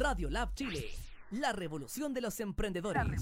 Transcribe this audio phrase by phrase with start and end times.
[0.00, 0.86] Radio Lab Chile,
[1.32, 3.20] la revolución de los emprendedores.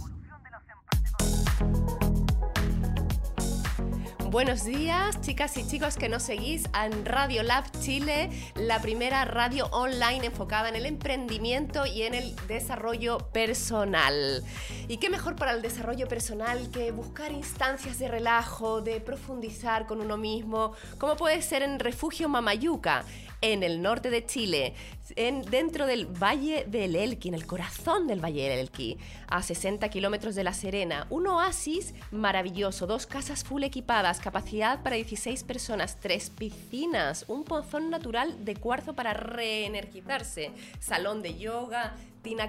[4.31, 9.69] Buenos días, chicas y chicos que nos seguís en Radio Lab Chile, la primera radio
[9.73, 14.45] online enfocada en el emprendimiento y en el desarrollo personal.
[14.87, 20.03] ¿Y qué mejor para el desarrollo personal que buscar instancias de relajo, de profundizar con
[20.03, 23.07] uno mismo, como puede ser en Refugio Mamayuca?
[23.41, 24.75] en el norte de Chile,
[25.17, 28.99] en, dentro del Valle del Elqui, en el corazón del Valle del Elqui,
[29.29, 31.07] a 60 kilómetros de La Serena.
[31.11, 37.91] Un oasis maravilloso, dos casas full equipadas, capacidad para 16 personas, tres piscinas, un pozón
[37.91, 40.51] natural de cuarzo para reenergizarse,
[40.81, 41.95] salón de yoga,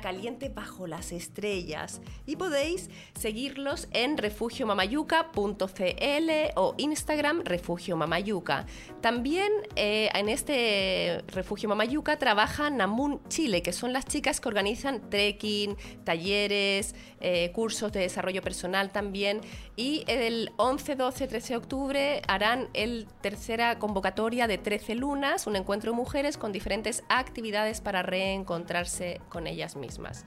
[0.02, 2.02] caliente bajo las estrellas.
[2.26, 8.66] Y podéis seguirlos en refugiomamayuca.cl o Instagram Refugio Mamayuca.
[9.02, 15.10] También eh, en este Refugio Mamayuca trabaja Namun Chile, que son las chicas que organizan
[15.10, 19.42] trekking, talleres, eh, cursos de desarrollo personal también.
[19.76, 25.56] Y el 11, 12, 13 de octubre harán el tercera convocatoria de 13 lunas, un
[25.56, 30.26] encuentro de mujeres con diferentes actividades para reencontrarse con ellas mismas.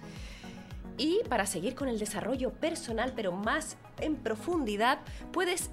[0.98, 5.00] Y para seguir con el desarrollo personal, pero más en profundidad,
[5.32, 5.70] puedes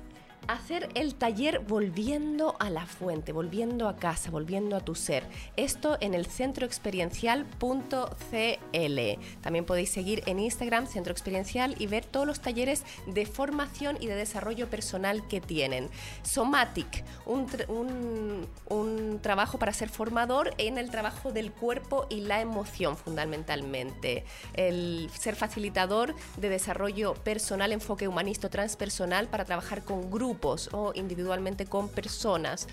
[0.50, 5.28] hacer el taller volviendo a la fuente, volviendo a casa, volviendo a tu ser.
[5.58, 9.00] Esto en el centroexperiencial.cl.
[9.42, 14.08] También podéis seguir en Instagram Centro Experiencial y ver todos los talleres de formación y
[14.08, 15.88] de desarrollo personal que tienen.
[16.24, 22.98] Somatic, un, un trabajo para ser formador en el trabajo del cuerpo y la emoción
[22.98, 24.26] fundamentalmente.
[24.56, 30.39] El ser facilitador de desarrollo personal, enfoque humanista transpersonal para trabajar con grupos
[30.72, 32.68] o individualmente con personas.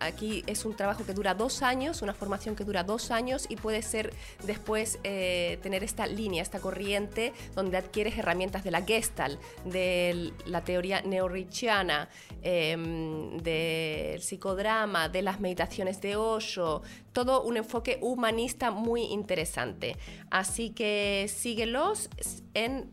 [0.00, 3.56] aquí es un trabajo que dura dos años, una formación que dura dos años y
[3.56, 4.12] puede ser
[4.44, 10.62] después eh, tener esta línea, esta corriente donde adquieres herramientas de la Gestalt, de la
[10.62, 12.08] teoría neorrichiana,
[12.42, 16.82] em, del psicodrama, de las meditaciones de Osho,
[17.12, 19.96] todo un enfoque humanista muy interesante.
[20.30, 22.10] Así que síguelos
[22.54, 22.90] en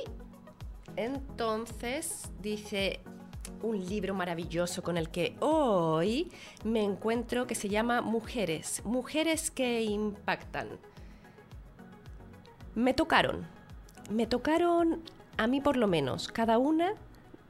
[0.97, 3.01] entonces dice
[3.63, 6.33] un libro maravilloso con el que hoy
[6.65, 10.69] me encuentro que se llama Mujeres, mujeres que impactan.
[12.75, 13.47] Me tocaron,
[14.11, 15.03] me tocaron
[15.37, 16.95] a mí por lo menos, cada una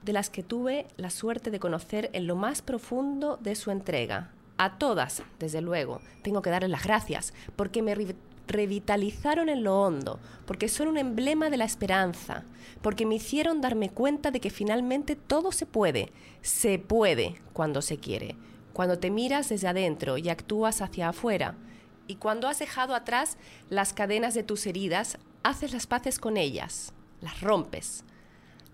[0.03, 4.31] de las que tuve la suerte de conocer en lo más profundo de su entrega.
[4.56, 7.97] A todas, desde luego, tengo que darles las gracias, porque me
[8.47, 12.44] revitalizaron en lo hondo, porque son un emblema de la esperanza,
[12.83, 16.12] porque me hicieron darme cuenta de que finalmente todo se puede,
[16.43, 18.37] se puede cuando se quiere,
[18.72, 21.55] cuando te miras desde adentro y actúas hacia afuera,
[22.06, 23.38] y cuando has dejado atrás
[23.69, 28.05] las cadenas de tus heridas, haces las paces con ellas, las rompes,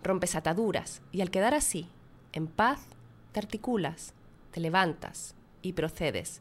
[0.06, 1.88] rompes ataduras y al quedar así,
[2.32, 2.80] en paz,
[3.32, 4.14] te articulas,
[4.52, 6.40] te levantas y procedes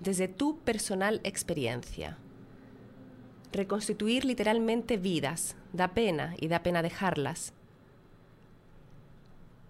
[0.00, 2.18] desde tu personal experiencia.
[3.52, 7.52] Reconstituir literalmente vidas da pena y da pena dejarlas.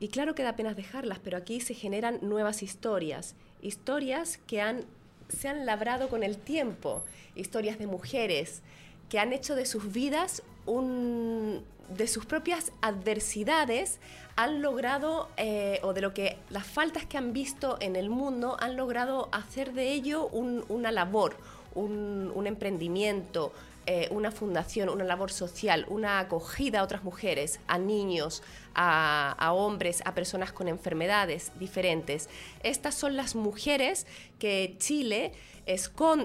[0.00, 4.84] Y claro que da pena dejarlas, pero aquí se generan nuevas historias, historias que han,
[5.28, 7.04] se han labrado con el tiempo,
[7.34, 8.62] historias de mujeres
[9.08, 13.98] que han hecho de sus vidas un, de sus propias adversidades
[14.36, 18.56] han logrado, eh, o de lo que las faltas que han visto en el mundo,
[18.60, 21.36] han logrado hacer de ello una labor,
[21.74, 23.52] un, emprendimiento,
[23.86, 28.42] eh, una fundación, una labor social, una acogida a otras mujeres, a niños,
[28.74, 32.28] a, hombres, a personas con enfermedades diferentes.
[32.62, 34.06] Estas son las mujeres
[34.38, 35.32] que Chile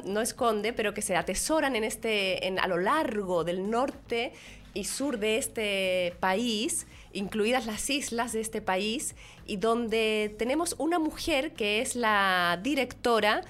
[0.05, 4.33] no esconde, pero que se atesoran en este, en, a lo largo del norte
[4.73, 9.15] y sur de este país, incluidas las islas de este país,
[9.45, 13.41] y donde tenemos una mujer que es la directora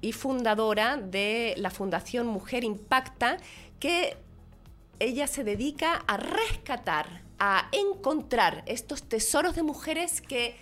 [0.00, 3.38] y fundadora de la Fundación Mujer Impacta,
[3.78, 4.16] que
[4.98, 10.56] ella se dedica a rescatar, a encontrar estos tesoros de mujeres que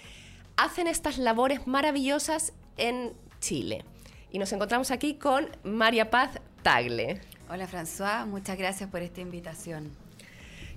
[0.57, 3.85] hacen estas labores maravillosas en Chile.
[4.31, 7.21] Y nos encontramos aquí con María Paz Tagle.
[7.51, 10.02] Hola François, muchas gracias por esta invitación.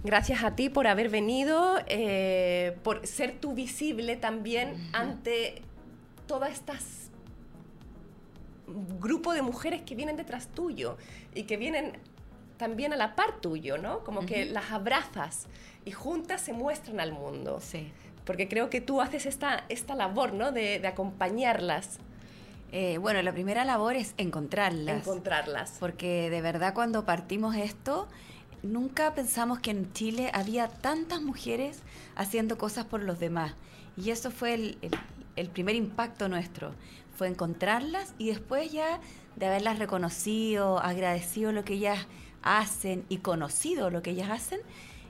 [0.06, 5.62] Gracias a ti por haber venido, eh, por ser tú visible también ante
[6.28, 7.10] todas estas
[9.00, 10.98] grupo de mujeres que vienen detrás tuyo
[11.34, 11.94] y que vienen
[12.57, 14.04] también a la par tuyo, ¿no?
[14.04, 15.48] Como que las abrazas
[15.86, 17.60] y juntas se muestran al mundo.
[17.62, 17.92] Sí.
[18.25, 20.51] Porque creo que tú haces esta, esta labor, ¿no?
[20.51, 22.00] De, de acompañarlas,
[22.72, 24.98] Eh, bueno, la primera labor es encontrarlas.
[24.98, 25.78] encontrarlas.
[25.80, 28.08] Porque de verdad cuando partimos esto,
[28.66, 31.80] nunca pensamos que en Chile había tantas mujeres
[32.16, 33.54] haciendo cosas por los demás.
[33.98, 34.54] Y eso fue
[35.36, 36.74] el, primer impacto nuestro.
[37.16, 39.00] Fue encontrarlas y después ya
[39.36, 42.08] de haberlas reconocido, agradecido lo que ellas
[42.42, 44.60] hacen y conocido lo que ellas hacen,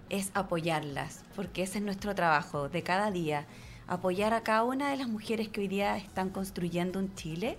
[0.10, 1.24] es apoyarlas.
[1.36, 3.48] Porque ese es nuestro trabajo de cada día.
[3.88, 7.58] Apoyar a cada una de las mujeres que hoy día están construyendo un Chile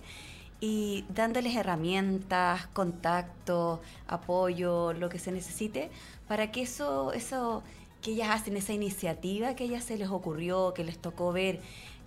[0.59, 5.89] y dándoles herramientas, contacto, apoyo, lo que se necesite,
[6.27, 7.63] para que eso, eso
[8.01, 11.61] que ellas hacen, esa iniciativa que a ellas se les ocurrió, que les tocó ver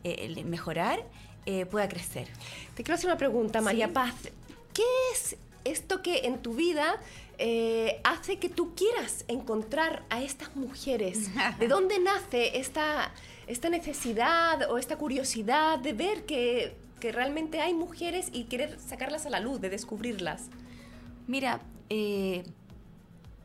[0.04, 1.04] eh, mejorar,
[1.46, 2.28] eh, pueda crecer.
[2.74, 3.92] Te quiero hacer una pregunta, María Sí.
[3.92, 4.14] Paz.
[4.74, 4.82] ¿Qué
[5.12, 6.96] es esto que en tu vida
[7.38, 11.30] eh, hace que tú quieras encontrar a estas mujeres?
[11.58, 13.12] ¿De dónde nace esta,
[13.46, 19.26] esta necesidad o esta curiosidad de ver que, que realmente hay mujeres y querer sacarlas
[19.26, 20.48] a la luz, de descubrirlas?
[21.26, 22.44] Mira, eh,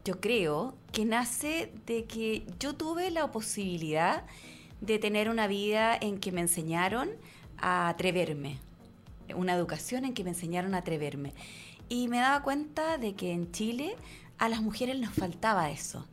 [0.04, 4.24] yo creo que nace de que yo tuve la posibilidad
[4.82, 7.10] de tener una vida en que me enseñaron
[7.58, 8.60] a atreverme,
[9.36, 11.34] una educación en que me enseñaron a atreverme.
[11.90, 13.96] Y me daba cuenta de que en Chile
[14.38, 16.06] a las mujeres nos faltaba eso,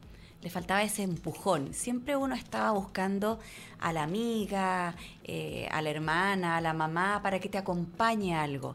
[0.42, 1.72] les faltaba ese empujón.
[1.72, 3.38] Siempre uno estaba buscando
[3.78, 8.42] a la amiga, eh, a la hermana, a la mamá, para que te acompañe a
[8.42, 8.74] algo.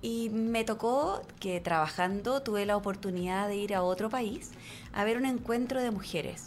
[0.00, 4.50] Y me tocó que trabajando tuve la oportunidad de ir a otro país
[4.92, 6.46] a ver un encuentro de mujeres.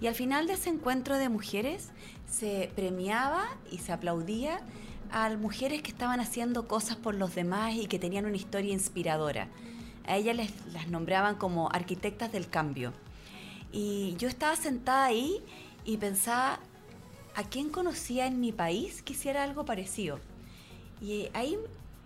[0.00, 1.90] Y al final de ese encuentro de mujeres
[2.26, 4.60] se premiaba y se aplaudía
[5.10, 9.48] a mujeres que estaban haciendo cosas por los demás y que tenían una historia inspiradora.
[10.06, 10.36] A ellas
[10.72, 12.92] las nombraban como arquitectas del cambio.
[13.72, 15.42] Y yo estaba sentada ahí
[15.84, 16.60] y pensaba,
[17.34, 20.18] ¿a quién conocía en mi país que hiciera algo parecido?
[21.00, 21.56] Y ahí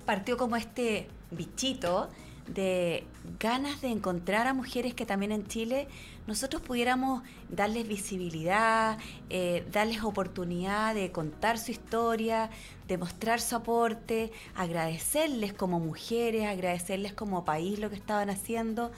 [0.05, 2.09] partió como este bichito
[2.47, 3.05] de
[3.41, 5.89] ganas de encontrar a mujeres que también en Chile
[6.27, 8.99] nosotros pudiéramos darles visibilidad,
[9.31, 12.51] eh, darles oportunidad de contar su historia,
[12.89, 18.91] de mostrar su aporte, agradecerles como mujeres, agradecerles como país lo que estaban haciendo.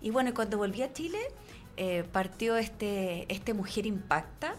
[0.00, 1.18] Y bueno, cuando volví a Chile,
[1.76, 4.54] eh, partió este, este Mujer Impacta,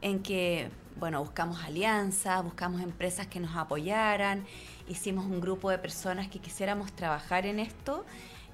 [0.00, 4.44] en que, bueno, buscamos alianzas, buscamos empresas que nos apoyaran,
[4.88, 8.04] hicimos un grupo de personas que quisiéramos trabajar en esto.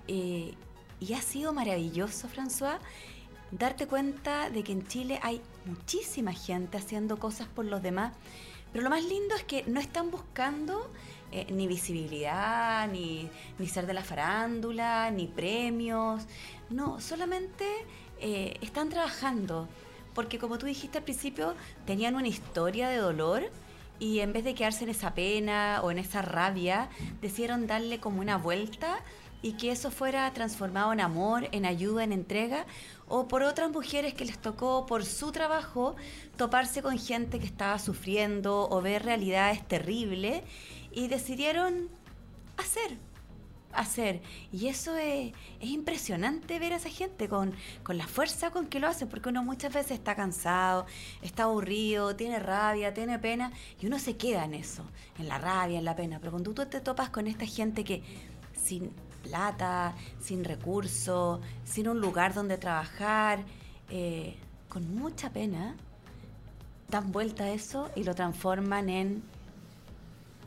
[0.06, 0.54] y
[1.14, 2.78] ha sido maravilloso, François,
[3.50, 8.12] darte cuenta de que en Chile hay muchísima gente haciendo cosas por los demás.
[8.72, 10.90] Pero lo más lindo es que no están buscando
[11.30, 16.26] eh, ni visibilidad, ni, ni ser de la farándula, ni premios.
[16.70, 17.64] No, solamente
[18.20, 19.68] eh, están trabajando.
[20.14, 21.54] Porque como tú dijiste al principio,
[21.86, 23.42] tenían una historia de dolor
[23.98, 26.88] y en vez de quedarse en esa pena o en esa rabia,
[27.20, 29.00] decidieron darle como una vuelta
[29.42, 32.64] y que eso fuera transformado en amor, en ayuda, en entrega,
[33.08, 35.96] o por otras mujeres que les tocó por su trabajo
[36.36, 40.42] toparse con gente que estaba sufriendo o ver realidades terribles
[40.92, 41.90] y decidieron
[42.56, 42.96] hacer,
[43.76, 44.22] hacer.
[44.52, 48.80] Y eso es, es impresionante ver a esa gente con, con la fuerza con que
[48.80, 50.86] lo hace, porque uno muchas veces está cansado,
[51.22, 54.84] está aburrido, tiene rabia, tiene pena, y uno se queda en eso,
[55.18, 56.18] en la rabia, en la pena.
[56.18, 58.02] Pero cuando tú te topas con esta gente que
[58.54, 58.90] sin
[59.22, 63.44] plata, sin recursos, sin un lugar donde trabajar,
[63.90, 64.36] eh,
[64.68, 65.76] con mucha pena,
[66.88, 69.22] dan vuelta a eso y lo transforman en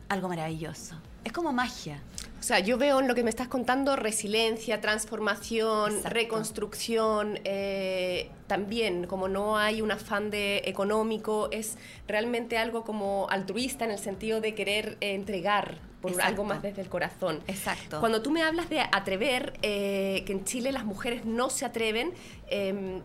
[0.10, 0.96] algo maravilloso.
[1.24, 2.01] Es como magia.
[2.39, 6.10] O sea, yo veo en lo que me estás contando resiliencia, transformación, Exacto.
[6.13, 11.77] reconstrucción, eh, también como no hay un afán de económico, es
[12.08, 16.29] realmente algo como altruista en el sentido de querer eh, entregar por Exacto.
[16.29, 17.41] algo más desde el corazón.
[17.48, 18.00] Exacto.
[18.00, 22.13] Cuando tú me hablas de atrever, eh, que en Chile las mujeres no se atreven,
[22.50, 23.01] eh,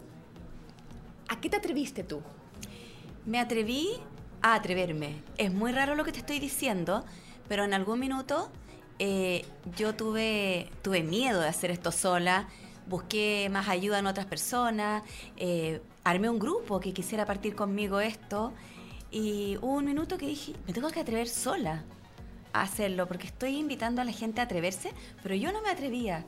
[1.28, 2.20] ¿a qué te atreviste tú?
[3.24, 3.88] Me atreví
[4.42, 5.22] a atreverme.
[5.38, 7.04] Es muy raro lo que te estoy diciendo,
[7.48, 8.50] pero en algún minuto
[9.04, 9.44] eh,
[9.76, 12.46] yo tuve, tuve miedo de hacer esto sola,
[12.86, 15.02] busqué más ayuda en otras personas,
[15.36, 18.52] eh, armé un grupo que quisiera partir conmigo esto
[19.10, 21.82] y hubo un minuto que dije, me tengo que atrever sola
[22.52, 26.24] a hacerlo, porque estoy invitando a la gente a atreverse, pero yo no me atrevía.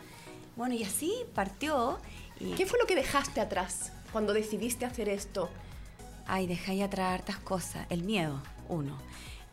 [0.57, 2.00] Bueno, y así partió.
[2.40, 5.49] Y, ¿Qué fue lo que dejaste atrás cuando decidiste hacer esto?
[6.26, 7.87] Ay, dejáis atrás hartas cosas.
[7.88, 8.99] El miedo, uno.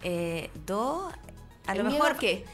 [0.02, 1.14] Eh, dos,
[1.68, 2.46] a ¿El lo miedo mejor qué?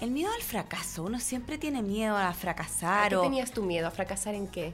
[0.00, 1.02] El miedo al fracaso.
[1.02, 3.88] Uno siempre tiene miedo a ¿A fracasar qué o tenías tu miedo?
[3.88, 4.72] ¿A fracasar en qué?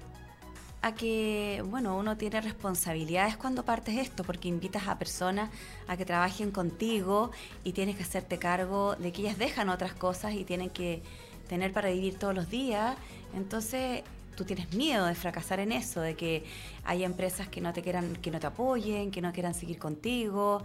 [0.85, 5.49] a que, bueno, uno tiene responsabilidades cuando partes esto, porque invitas a personas
[5.89, 7.31] a que trabajen contigo
[7.65, 11.03] y tienes que hacerte cargo de que ellas dejan otras cosas y tienen que
[11.49, 12.97] tener para vivir todos los días.
[13.35, 14.03] Entonces,
[14.37, 16.45] tú tienes miedo de fracasar en eso, de que
[16.85, 20.63] haya empresas que no te quieran, que no te apoyen, que no quieran seguir contigo.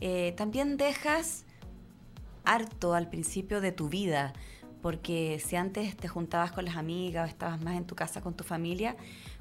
[0.00, 1.44] Eh, también dejas
[2.48, 4.32] harto al principio de tu vida,
[4.80, 8.34] porque si antes te juntabas con las amigas o estabas más en tu casa con
[8.34, 8.96] tu familia,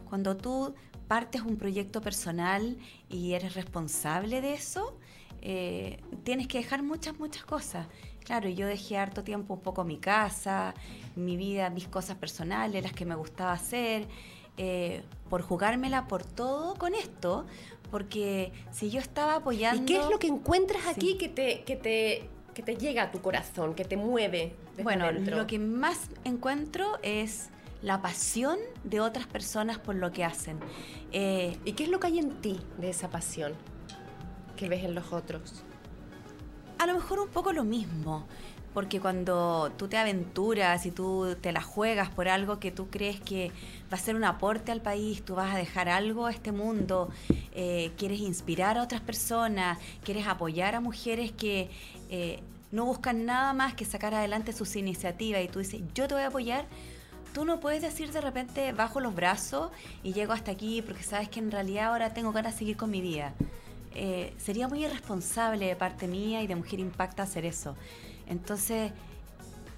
[0.10, 0.76] cuando tú
[1.08, 2.78] partes un proyecto personal
[3.10, 4.98] y eres responsable de eso,
[5.42, 7.88] eh, tienes que dejar muchas, muchas cosas.
[8.26, 10.74] Claro, yo dejé harto tiempo un poco mi casa,
[11.16, 14.08] mi vida, mis cosas personales, las que me gustaba hacer,
[14.58, 17.46] eh, por jugármela por todo con esto,
[17.90, 19.82] porque si yo estaba apoyando...
[19.84, 20.90] ¿Y qué es lo que encuentras Sí.
[20.90, 24.56] aquí que te, que, te, que te llega a tu corazón, que te mueve?
[24.72, 25.38] desde Bueno, dentro?
[25.38, 27.50] lo que más encuentro es
[27.84, 30.58] la pasión de otras personas por lo que hacen.
[31.12, 33.54] Eh, ¿Y qué es lo que hay en ti de esa pasión
[34.56, 35.64] que ves en los otros?
[36.80, 38.28] a lo mejor un poco lo mismo,
[38.74, 43.20] porque cuando tú te aventuras y tú te la juegas por algo que tú crees
[43.20, 43.52] que
[43.92, 47.10] va a ser un aporte al país, tú vas a dejar algo a este mundo,
[47.54, 51.72] eh, quieres inspirar a otras personas, quieres apoyar a mujeres que
[52.10, 56.14] eh, no buscan nada más que sacar adelante sus iniciativas y tú dices, yo te
[56.14, 56.66] voy a apoyar.
[57.34, 59.72] Tú no puedes decir de repente bajo los brazos
[60.04, 62.90] y llego hasta aquí porque sabes que en realidad ahora tengo ganas de seguir con
[62.90, 63.34] mi vida
[64.00, 67.76] eh, sería muy irresponsable de parte mía y de Mujer Impacta hacer eso.
[68.28, 68.92] Entonces,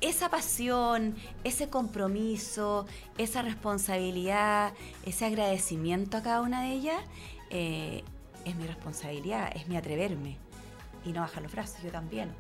[0.02, 2.86] esa pasión, ese compromiso,
[3.18, 4.74] esa responsabilidad,
[5.06, 7.02] ese agradecimiento a cada una de ellas,
[7.50, 8.04] eh,
[8.44, 10.49] es mi responsabilidad, es mi atreverme
[11.06, 12.34] y no bajar los brazos, yo también.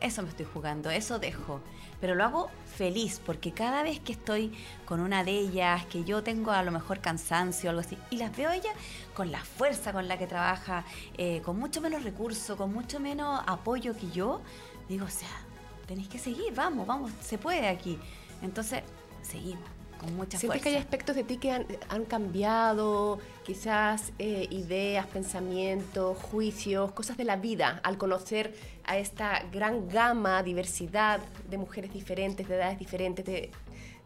[0.00, 1.60] Eso me estoy jugando, eso dejo.
[2.00, 4.52] Pero lo hago feliz porque cada vez que estoy
[4.84, 8.18] con una de ellas, que yo tengo a lo mejor cansancio o algo así, y
[8.18, 8.74] las veo a ellas
[9.14, 10.84] con la fuerza con la que trabaja,
[11.16, 14.42] eh, con mucho menos recursos, con mucho menos apoyo que yo,
[14.88, 15.30] digo, o sea,
[15.86, 17.98] tenéis que seguir, vamos, vamos, se puede aquí.
[18.42, 18.82] Entonces,
[19.22, 19.73] seguimos
[20.04, 20.62] con mucha ¿Sientes fuerza.
[20.64, 23.18] que hay aspectos de ti que han, han cambiado?
[23.44, 30.42] Quizás eh, ideas, pensamientos, juicios, cosas de la vida, al conocer a esta gran gama,
[30.42, 31.20] diversidad
[31.50, 33.50] de mujeres diferentes, de edades diferentes, de,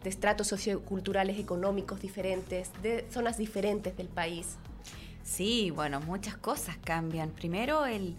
[0.02, 4.56] de estratos socioculturales, económicos diferentes, de zonas diferentes del país.
[5.22, 7.30] Sí, bueno, muchas cosas cambian.
[7.30, 8.16] Primero, el,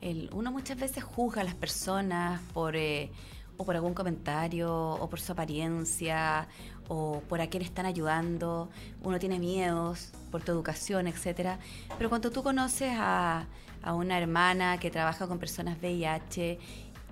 [0.00, 3.10] el- uno muchas veces juzga a las personas por, eh,
[3.56, 6.48] o por algún comentario, o por su apariencia,
[6.88, 8.68] o por a quién están ayudando.
[9.02, 11.58] Uno tiene miedos por tu educación, etcétera.
[11.96, 13.46] Pero cuando tú conoces a,
[13.82, 16.58] a una hermana que trabaja con personas VIH,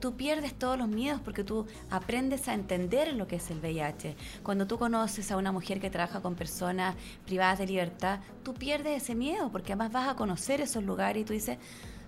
[0.01, 4.17] tú pierdes todos los miedos porque tú aprendes a entender lo que es el VIH.
[4.43, 9.03] Cuando tú conoces a una mujer que trabaja con personas privadas de libertad, tú pierdes
[9.03, 11.59] ese miedo porque además vas a conocer esos lugares y tú dices,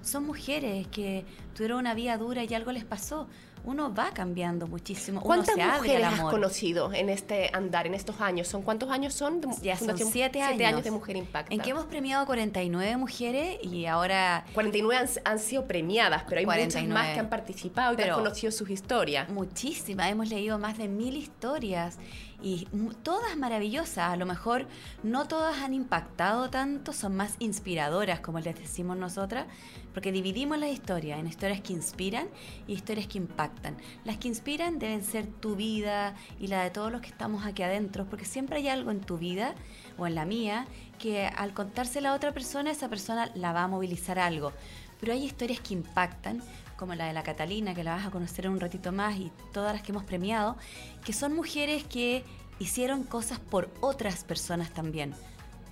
[0.02, 3.26] son mujeres que tuvieron una vida dura y algo les pasó.
[3.64, 5.18] Uno va cambiando muchísimo.
[5.20, 8.48] Uno ¿Cuántas se abre al mujeres has conocido en este andar, en estos años?
[8.48, 9.40] ¿Son cuántos años son?
[9.40, 10.84] de Ya son siete siete años.
[10.84, 11.52] de Mujer Impacta.
[11.54, 16.46] En que hemos premiado 49 mujeres y ahora 49 han, han sido premiadas, pero hay
[16.46, 16.94] muchas 49.
[16.94, 19.28] más que han participado y que Pero- han conocido sus historias.
[19.28, 21.98] Muchísimas, hemos leído más de mil historias
[22.42, 22.68] y
[23.02, 24.10] todas maravillosas.
[24.10, 24.66] A lo mejor
[25.02, 29.46] no todas han impactado tanto, son más inspiradoras, como les decimos nosotras,
[29.92, 32.28] porque dividimos las historias en historias que inspiran
[32.66, 33.76] y historias que impactan.
[34.04, 37.62] Las que inspiran deben ser tu vida y la de todos los que estamos aquí
[37.62, 39.54] adentro, porque siempre hay algo en tu vida
[39.96, 40.66] o en la mía
[40.98, 44.52] que al contársela a otra persona, esa persona la va a movilizar algo.
[45.00, 46.42] Pero hay historias que impactan,
[46.78, 49.74] como la de la Catalina, que la vas a conocer un ratito más, y todas
[49.74, 50.56] las que hemos premiado,
[51.04, 52.24] que son mujeres que
[52.58, 55.12] hicieron cosas por otras personas también.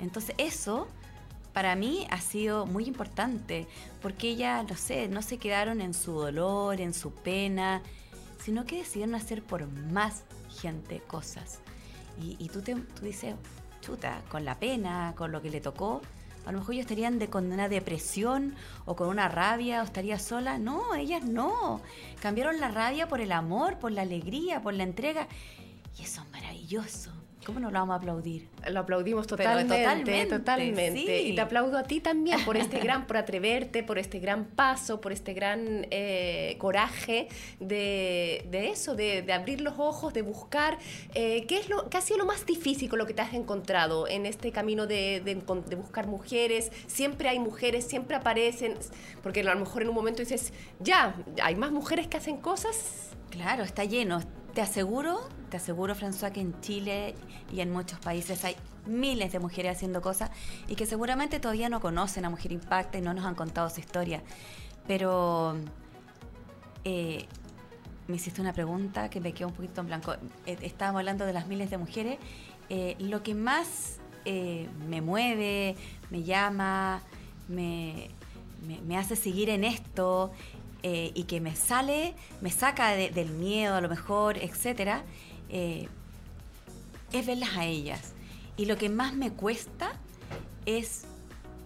[0.00, 0.88] Entonces eso,
[1.52, 3.66] para mí, ha sido muy importante,
[4.02, 7.82] porque ellas, no sé, no se quedaron en su dolor, en su pena,
[8.44, 10.24] sino que decidieron hacer por más
[10.60, 11.60] gente cosas.
[12.20, 13.34] Y, y tú, te, tú dices,
[13.80, 16.02] chuta, con la pena, con lo que le tocó,
[16.46, 20.18] a lo mejor ellos estarían de, con una depresión o con una rabia o estaría
[20.18, 20.58] sola.
[20.58, 21.82] No, ellas no.
[22.20, 25.26] Cambiaron la rabia por el amor, por la alegría, por la entrega.
[25.98, 27.10] Y eso es maravilloso.
[27.46, 28.48] ¿Cómo no lo vamos a aplaudir?
[28.72, 31.22] Lo aplaudimos totalmente, totalmente.
[31.22, 35.00] Y te aplaudo a ti también por este gran, por atreverte, por este gran paso,
[35.00, 37.28] por este gran eh, coraje
[37.60, 40.78] de, eso, de, abrir los ojos, de buscar.
[41.14, 43.32] Eh, ¿qué, es lo, ¿Qué ha sido lo más difícil con lo que te has
[43.32, 46.72] encontrado en este camino de, de buscar mujeres?
[46.88, 48.74] Siempre hay mujeres, siempre aparecen,
[49.22, 53.12] porque a lo mejor en un momento dices, ya, hay más mujeres que hacen cosas.
[53.30, 54.20] Claro, está lleno
[54.56, 55.20] te aseguro,
[55.50, 57.14] te aseguro, François, que en Chile
[57.52, 60.30] y en muchos países hay miles de mujeres haciendo cosas
[60.66, 63.80] y que seguramente todavía no conocen a Mujer Impacta y no nos han contado su
[63.80, 64.22] historia.
[64.86, 65.56] Pero
[66.84, 67.26] eh,
[68.08, 70.14] me hiciste una pregunta que me quedó un poquito en blanco.
[70.46, 72.18] Eh, estábamos hablando de las miles de mujeres.
[72.70, 75.76] Eh, lo que más me mueve,
[76.10, 77.02] me llama,
[77.46, 78.08] me,
[78.86, 80.32] me hace seguir en esto
[80.88, 85.02] eh, y que me sale, me saca del miedo a lo mejor, etcétera,
[85.48, 85.88] eh,
[87.12, 88.12] es verlas a ellas.
[88.56, 89.90] Y lo que más me cuesta
[90.64, 91.02] es,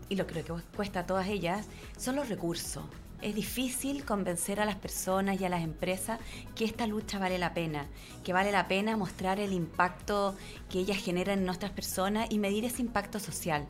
[0.09, 0.43] y lo que
[0.75, 1.67] cuesta a todas ellas,
[1.99, 2.83] son los recursos.
[3.21, 6.19] Es difícil convencer a las personas y a las empresas
[6.55, 7.89] que esta lucha vale la pena,
[8.25, 10.35] que vale la pena mostrar el impacto
[10.71, 13.67] que ellas generan en nuestras personas y medir ese impacto social.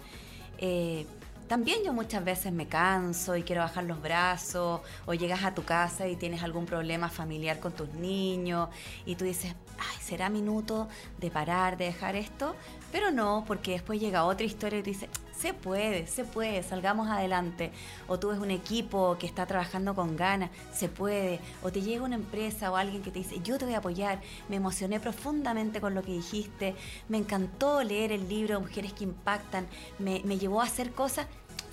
[0.58, 1.06] Eh,
[1.50, 5.64] también yo muchas veces me canso y quiero bajar los brazos, o llegas a tu
[5.64, 8.68] casa y tienes algún problema familiar con tus niños
[9.04, 10.86] y tú dices, ay, será minuto
[11.18, 12.54] de parar, de dejar esto,
[12.92, 15.08] pero no, porque después llega otra historia y tú dices,
[15.40, 17.72] se puede, se puede, salgamos adelante.
[18.08, 21.40] O tú ves un equipo que está trabajando con ganas, se puede.
[21.62, 24.20] O te llega una empresa o alguien que te dice, yo te voy a apoyar,
[24.50, 26.74] me emocioné profundamente con lo que dijiste,
[27.08, 29.66] me encantó leer el libro Mujeres que Impactan,
[29.98, 31.26] me, me llevó a hacer cosas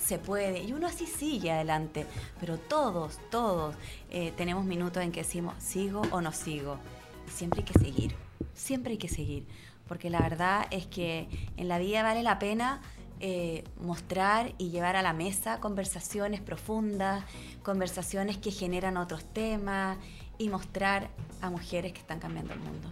[0.08, 0.62] se puede.
[0.62, 2.06] Y uno así sigue adelante.
[2.40, 3.76] Pero todos, todos
[4.10, 6.78] eh, tenemos minutos en que decimos, sigo o no sigo.
[7.26, 8.14] Y siempre hay que seguir.
[8.54, 9.46] Siempre hay que seguir.
[9.86, 12.80] Porque la verdad es que en la vida vale la pena
[13.20, 17.24] eh, mostrar y llevar a la mesa conversaciones profundas,
[17.62, 19.98] conversaciones que generan otros temas
[20.38, 21.10] y mostrar
[21.42, 22.88] a mujeres que están cambiando el mundo.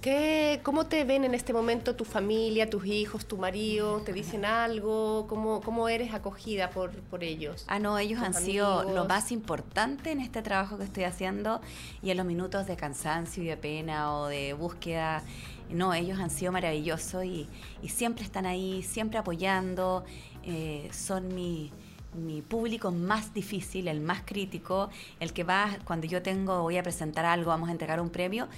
[0.00, 4.00] ¿Qué, ¿Cómo te ven en este momento tu familia, tus hijos, tu marido?
[4.00, 5.26] ¿Te dicen algo?
[5.28, 7.64] ¿Cómo, cómo eres acogida por, por ellos?
[7.68, 11.60] Ah, no, ellos han sido lo más importante en este trabajo que estoy haciendo
[12.02, 15.22] y en los minutos de cansancio y de pena o de búsqueda.
[15.68, 17.46] No, ellos han sido maravillosos y,
[17.82, 20.04] y siempre están ahí, siempre apoyando.
[20.44, 21.70] Eh, son mi,
[22.14, 26.82] mi público más difícil, el más crítico, el que va, cuando yo tengo, voy a
[26.82, 28.48] presentar algo, vamos a entregar un premio,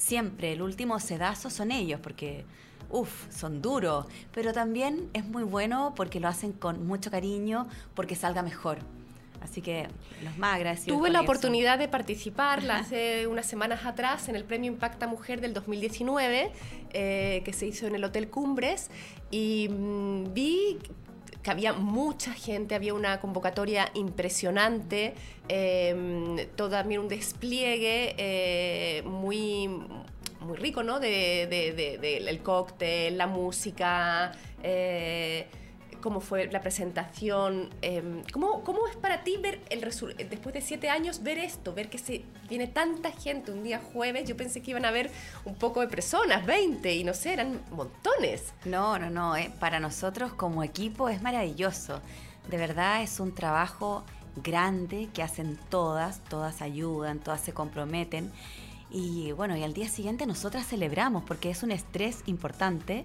[0.00, 2.44] siempre el último sedazo son ellos, porque,
[2.88, 8.16] uff, son duros, pero también es muy bueno porque lo hacen con mucho cariño, porque
[8.16, 8.78] salga mejor.
[9.42, 9.88] Así que
[10.22, 10.98] los más agradecidos.
[10.98, 15.54] Tuve la oportunidad de participar hace unas semanas atrás en el Premio Impacta Mujer del
[15.54, 16.52] 2019,
[16.92, 18.90] eh, que se hizo en el Hotel Cumbres,
[19.30, 20.78] y mm, vi
[21.42, 25.14] que había mucha gente, había una convocatoria impresionante,
[25.48, 29.68] eh, también un despliegue eh, muy,
[30.40, 31.00] muy rico, ¿no?
[31.00, 31.44] De,
[32.28, 34.32] el cóctel, la música.
[34.62, 35.46] Eh,
[36.00, 40.88] cómo fue la presentación, em, ¿cómo, ¿cómo, es para ti ver el después de siete
[40.88, 44.72] años ver esto, ver que se viene tanta gente un día jueves, yo pensé que
[44.72, 45.10] iban a haber
[45.44, 48.52] un poco de personas, 20 y no sé, eran montones.
[48.64, 49.52] No, no, no, eh.
[49.60, 52.00] para nosotros como equipo es maravilloso,
[52.48, 54.04] de verdad es un trabajo
[54.36, 58.32] grande que hacen todas, todas ayudan, todas se comprometen.
[58.90, 63.04] Y bueno, y al día siguiente nosotras celebramos porque es un estrés importante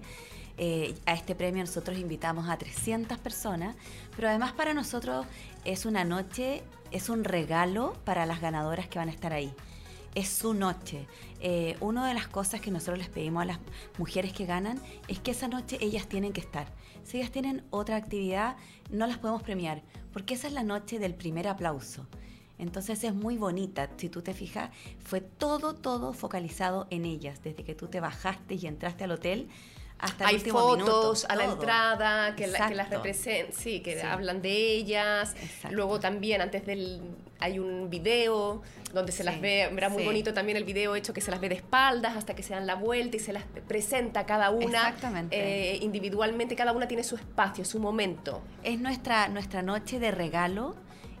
[0.58, 3.76] eh, a este premio nosotros invitamos a 300 personas,
[4.14, 5.26] pero además para nosotros
[5.64, 9.52] es una noche, es un regalo para las ganadoras que van a estar ahí.
[10.14, 11.06] Es su noche.
[11.40, 13.58] Eh, una de las cosas que nosotros les pedimos a las
[13.98, 16.68] mujeres que ganan es que esa noche ellas tienen que estar.
[17.04, 18.56] Si ellas tienen otra actividad,
[18.90, 19.82] no las podemos premiar,
[20.14, 22.06] porque esa es la noche del primer aplauso.
[22.58, 24.70] Entonces es muy bonita, si tú te fijas,
[25.04, 29.50] fue todo, todo focalizado en ellas, desde que tú te bajaste y entraste al hotel
[29.98, 35.34] hay fotos a la entrada que, las representan, sí, que hablan de ellas.
[35.70, 37.00] Luego también antes del
[37.38, 38.62] hay un video
[38.94, 41.48] donde se las ve, era muy bonito también el video hecho que se las ve
[41.48, 44.94] de espaldas hasta que se dan la vuelta y se las presenta cada una
[45.30, 48.40] eh, individualmente, cada una tiene su espacio, su momento.
[48.62, 50.76] Es nuestra, nuestra noche de regalo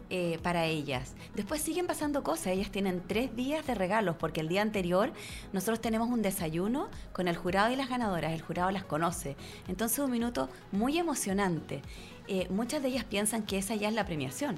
[0.08, 1.14] eh, para ellas.
[1.34, 5.12] Después siguen pasando cosas, ellas tienen tres días de regalos porque el día anterior
[5.52, 9.36] nosotros tenemos un desayuno con el jurado y las ganadoras, el jurado las conoce.
[9.68, 11.82] Entonces un minuto muy emocionante.
[12.28, 14.56] Eh, muchas de ellas piensan que esa ya es la premiación,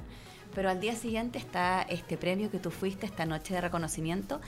[0.54, 4.40] pero al día siguiente está este premio que tú fuiste, esta noche de reconocimiento,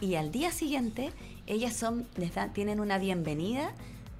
[0.00, 1.12] y al día siguiente
[1.46, 2.06] ellas son,
[2.52, 3.72] tienen una bienvenida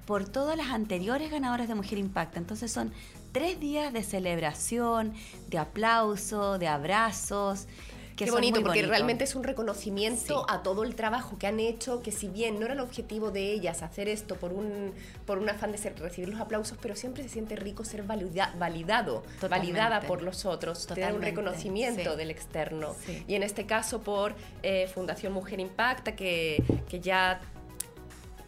[0.07, 2.39] por todas las anteriores ganadoras de Mujer Impacta.
[2.39, 2.91] Entonces son
[3.31, 5.13] tres días de celebración,
[5.47, 7.67] de aplauso, de abrazos.
[8.15, 12.01] Que Qué bonito, porque realmente es un reconocimiento a todo el trabajo que han hecho,
[12.01, 14.91] que si bien no era el objetivo de ellas hacer esto por un,
[15.27, 19.23] por un afán de ser, recibir los aplausos, pero siempre se siente rico ser validado,
[19.47, 22.95] validada por los otros, tener un reconocimiento del externo.
[23.27, 27.39] Y en este caso por eh, Fundación Mujer Impacta, que, que ya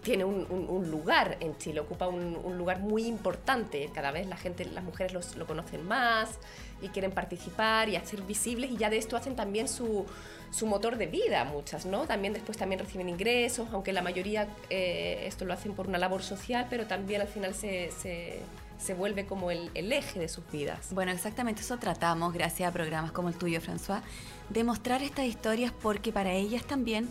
[0.01, 3.89] tiene un, lugar en Chile, ocupa un, lugar muy importante.
[3.93, 6.29] Cada vez la gente, las mujeres lo conocen más
[6.81, 10.05] y quieren participar y hacer visibles y ya de esto hacen también su,
[10.51, 12.05] su motor de vida muchas, ¿no?
[12.05, 16.23] También después también reciben ingresos, aunque la mayoría eh, esto lo hacen por una labor
[16.23, 18.39] social, pero también al final se, se,
[18.77, 20.87] se vuelve como el, el, eje de sus vidas.
[20.91, 24.01] Bueno, exactamente eso tratamos, gracias a programas como el tuyo, François,
[24.49, 27.09] de mostrar estas historias porque para ellas también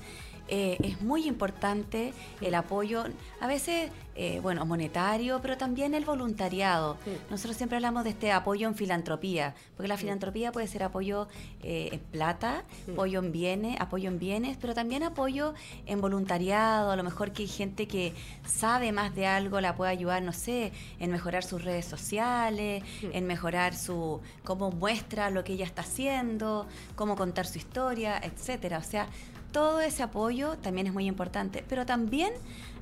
[0.49, 3.05] eh, es muy importante el apoyo,
[3.41, 6.97] a veces, eh, bueno, monetario, pero también el voluntariado.
[7.31, 11.29] Nosotros siempre hablamos de este apoyo en filantropía, porque la filantropía puede ser apoyo
[11.63, 15.55] eh, en plata, apoyo en bienes, apoyo en bienes, pero también apoyo
[15.87, 18.15] en voluntariado, a lo mejor que hay gente que
[18.47, 23.27] sabe más de algo, la puede ayudar, no sé, en mejorar sus redes sociales, en
[23.27, 28.79] mejorar su, cómo muestra lo que ella está haciendo, cómo contar su historia, etcétera.
[28.79, 29.09] O sea,
[29.53, 32.33] todo ese apoyo también es muy importante, pero también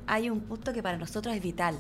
[0.07, 1.77] hay un punto que para nosotros es vital,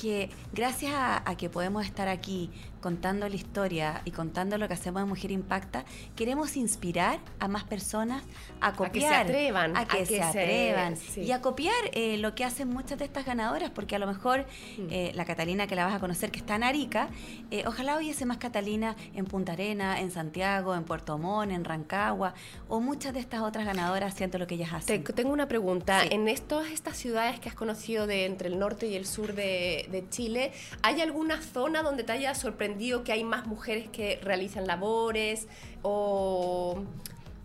[0.00, 5.02] que gracias a, que podemos estar aquí contando la historia y contando lo que hacemos
[5.02, 5.84] en Mujer Impacta,
[6.16, 8.22] queremos inspirar a más personas
[8.60, 8.88] a copiar.
[8.88, 9.76] A que se atrevan.
[9.76, 10.96] A que, se, atrevan.
[11.16, 14.40] Y a copiar eh, lo que hacen muchas de estas ganadoras, porque a lo mejor
[14.78, 14.86] mm.
[14.90, 17.08] eh, la Catalina que la vas a conocer, que está en Arica,
[17.50, 22.34] eh, ojalá hubiese más Catalina en Punta Arena, en Santiago, en Puerto Montt, en Rancagua,
[22.68, 25.04] o muchas de estas otras ganadoras haciendo lo que ellas hacen.
[25.04, 26.02] tengo una pregunta.
[26.04, 29.88] En todas estas ciudades que has conocido de entre el norte y el sur de,
[29.90, 32.69] de Chile, ¿hay alguna zona donde te haya sorprendido
[33.04, 35.46] que hay más mujeres que realizan labores
[35.82, 36.82] o...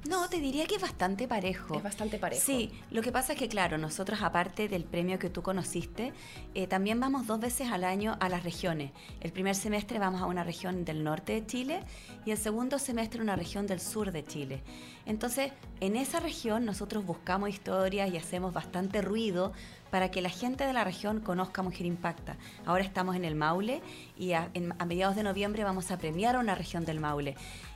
[0.08, 1.78] No, te diría que es bastante parejo.
[1.78, 2.44] Es bastante parejo.
[2.46, 6.14] Sí, lo que pasa es que, claro, nosotros, aparte del premio que tú conociste,
[6.54, 8.92] eh, también vamos dos veces al año a las regiones.
[9.22, 11.80] El primer semestre vamos a una región del norte de Chile
[12.24, 14.62] y el segundo semestre una región del sur de Chile.
[15.08, 19.54] Entonces, en esa región nosotros buscamos historias y hacemos bastante ruido
[19.92, 22.36] para que la gente de la región conozca Mujer Impacta.
[22.66, 23.82] Ahora estamos en el Maule
[24.18, 24.50] y a,
[24.86, 27.36] mediados de noviembre vamos a premiar a una región del Maule.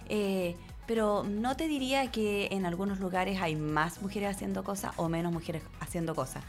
[0.10, 5.08] Eh, pero no te diría que en algunos lugares hay más mujeres haciendo cosas o
[5.08, 6.44] menos mujeres haciendo cosas.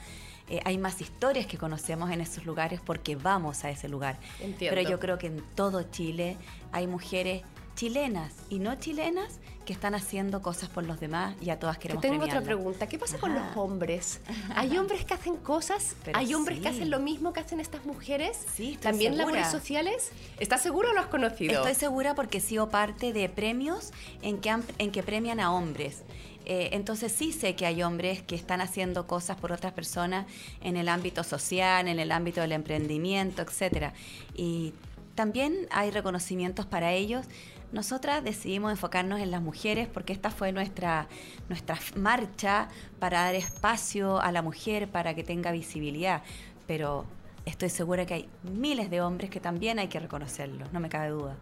[0.48, 4.18] Eh, hay más historias que conocemos en esos lugares porque vamos a ese lugar.
[4.58, 6.36] Pero yo creo que en todo Chile
[6.72, 7.42] hay mujeres
[7.76, 12.02] chilenas y no chilenas que están haciendo cosas por los demás y a todas queremos
[12.02, 12.86] Tengo otra pregunta.
[12.86, 14.20] ¿Qué pasa con los hombres?
[14.54, 15.96] ¿Hay hombres que hacen cosas?
[16.14, 18.38] ¿Hay hombres que hacen lo mismo que hacen estas mujeres?
[18.54, 20.10] Sí, ¿También labores sociales?
[20.38, 21.54] ¿Estás seguro o lo has conocido?
[21.54, 23.92] Estoy segura porque he sido parte de premios
[24.22, 26.02] en que, en que premian a hombres.
[26.46, 30.26] Eh, entonces sí sé que hay hombres que están haciendo cosas por otras personas
[30.62, 33.92] en el ámbito social, en el ámbito del emprendimiento, etcétera.
[34.34, 34.72] Y
[35.20, 37.26] también hay reconocimientos para ellos
[37.72, 41.06] nosotras decidimos enfocarnos en las mujeres porque esta fue nuestra,
[41.48, 46.22] nuestra marcha para dar espacio a la mujer, para que tenga visibilidad.
[46.66, 47.04] Pero
[47.44, 51.10] estoy segura que hay miles de hombres que también hay que reconocerlos, no me cabe
[51.10, 51.36] duda.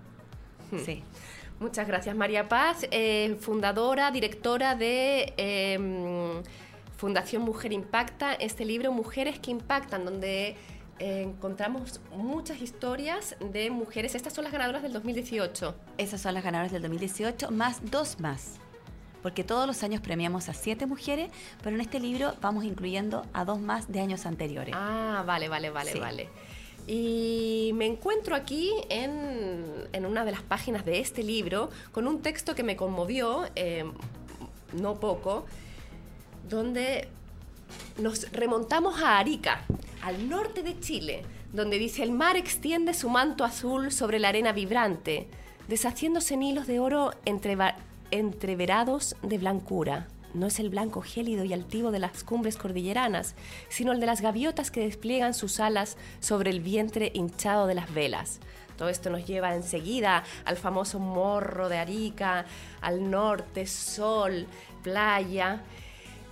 [0.70, 0.78] Hmm.
[0.84, 1.02] Sí.
[1.60, 6.42] Muchas gracias, María Paz, eh, fundadora, directora de em,
[6.96, 10.56] Fundación Mujer Impacta, este libro Mujeres que Impactan, donde
[10.98, 14.14] encontramos muchas historias de mujeres.
[14.14, 15.74] Estas son las ganadoras del 2018.
[15.98, 18.56] Esas son las ganadoras del 2018, más dos más.
[19.22, 21.30] Porque todos los años premiamos a siete mujeres,
[21.62, 24.74] pero en este libro vamos incluyendo a dos más de años anteriores.
[24.76, 26.28] Ah, vale, vale, vale, vale.
[26.86, 32.22] Y me encuentro aquí en, en, una de las páginas de este libro con un
[32.22, 33.84] texto que me conmovió, eh,
[34.72, 35.44] no poco,
[36.48, 37.08] donde
[37.98, 39.62] nos remontamos a Arica,
[40.02, 44.52] al norte de Chile, donde dice el mar extiende su manto azul sobre la arena
[44.52, 45.28] vibrante,
[45.68, 47.12] deshaciéndose en hilos de oro
[48.10, 50.08] entreverados de blancura.
[50.34, 53.34] No es el blanco gélido y altivo de las cumbres cordilleranas,
[53.68, 57.92] sino el de las gaviotas que despliegan sus alas sobre el vientre hinchado de las
[57.92, 58.40] velas.
[58.76, 62.44] Todo esto nos lleva enseguida al famoso morro de Arica,
[62.80, 64.46] al norte, sol,
[64.82, 65.62] playa.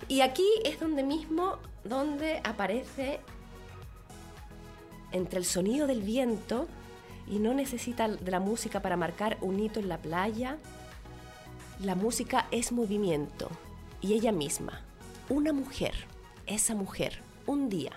[0.09, 3.21] Y aquí es donde mismo donde aparece
[5.13, 6.67] entre el sonido del viento
[7.29, 10.59] y no necesita de la música para marcar un hito en la playa.
[11.81, 13.51] La música es movimiento
[14.01, 14.83] y ella misma,
[15.29, 15.95] una mujer,
[16.47, 17.93] esa mujer, un día,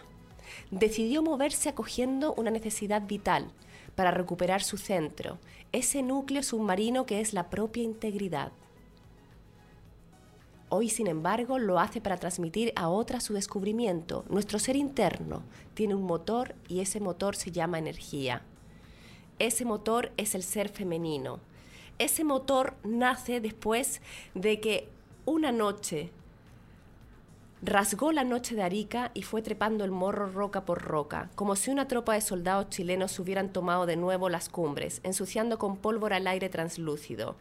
[0.71, 3.51] decidió moverse acogiendo una necesidad vital
[3.95, 5.37] para recuperar su centro,
[5.71, 8.51] ese núcleo submarino que es la propia integridad.
[10.71, 14.23] Hoy, sin embargo, lo hace para transmitir a otra su descubrimiento.
[14.29, 15.41] Nuestro ser interno
[15.73, 18.43] tiene un motor y ese motor se llama energía.
[19.39, 21.39] Ese motor es el ser femenino.
[21.97, 23.99] Ese motor nace después
[24.35, 24.87] de que
[25.25, 26.11] una noche
[27.63, 31.71] rasgó la noche de Arica y fue trepando el morro roca por roca, como si
[31.71, 36.27] una tropa de soldados chilenos hubieran tomado de nuevo las cumbres, ensuciando con pólvora el
[36.27, 37.35] aire translúcido.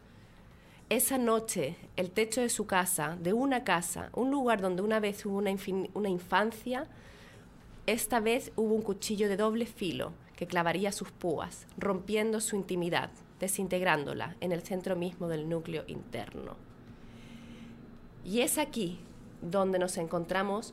[0.91, 5.27] Esa noche, el techo de su casa, de una casa, un lugar donde una vez
[5.27, 5.55] hubo una,
[5.93, 6.87] una infancia,
[7.87, 13.11] esta vez hubo un cuchillo de doble filo que clavaría sus púas, rompiendo su intimidad,
[13.39, 16.57] desintegrándola en el centro mismo del núcleo interno.
[18.25, 18.99] Y es aquí
[19.43, 20.73] donde nos encontramos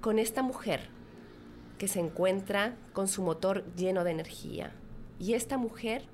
[0.00, 0.90] con esta mujer
[1.76, 4.72] que se encuentra con su motor lleno de energía.
[5.18, 6.04] Y esta mujer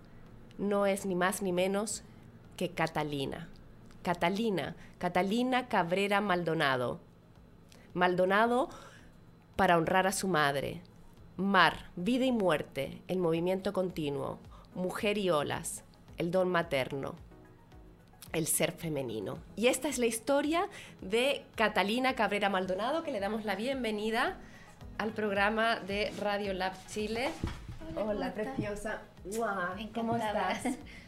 [0.57, 2.03] no es ni más ni menos
[2.57, 3.49] que Catalina.
[4.03, 7.01] Catalina, Catalina Cabrera Maldonado.
[7.95, 8.69] Maldonado
[9.57, 10.83] para honrar a su madre.
[11.37, 14.39] Mar, vida y muerte, el movimiento continuo.
[14.75, 15.85] Mujer y olas,
[16.19, 17.15] el don materno
[18.33, 19.39] el ser femenino.
[19.57, 20.69] Y esta es la historia
[21.01, 24.37] de Catalina Cabrera Maldonado, que le damos la bienvenida
[24.99, 27.31] al programa de Radio Lab Chile.
[27.97, 29.01] Hola, preciosa.
[29.95, 30.65] ¿Cómo estás?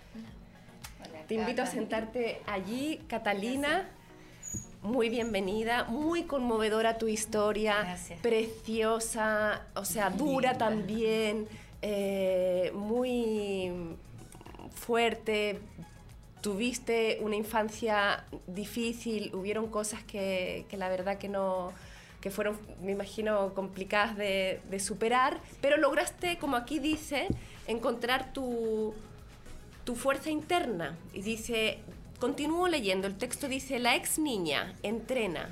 [1.26, 3.88] Te invito a sentarte allí, Catalina.
[4.82, 11.48] Muy bienvenida, muy conmovedora tu historia, preciosa, o sea, dura también,
[11.82, 13.72] eh, muy
[14.72, 15.60] fuerte,
[16.40, 21.72] tuviste una infancia difícil, hubieron cosas que, la verdad que no
[22.20, 27.28] que fueron, me imagino, complicadas de, superar, pero lograste, como aquí dice,
[27.68, 28.92] encontrar tu,
[29.88, 30.98] tu fuerza interna.
[31.14, 31.78] Y dice,
[32.20, 35.48] continúo leyendo, el texto dice, la ex niña entrena,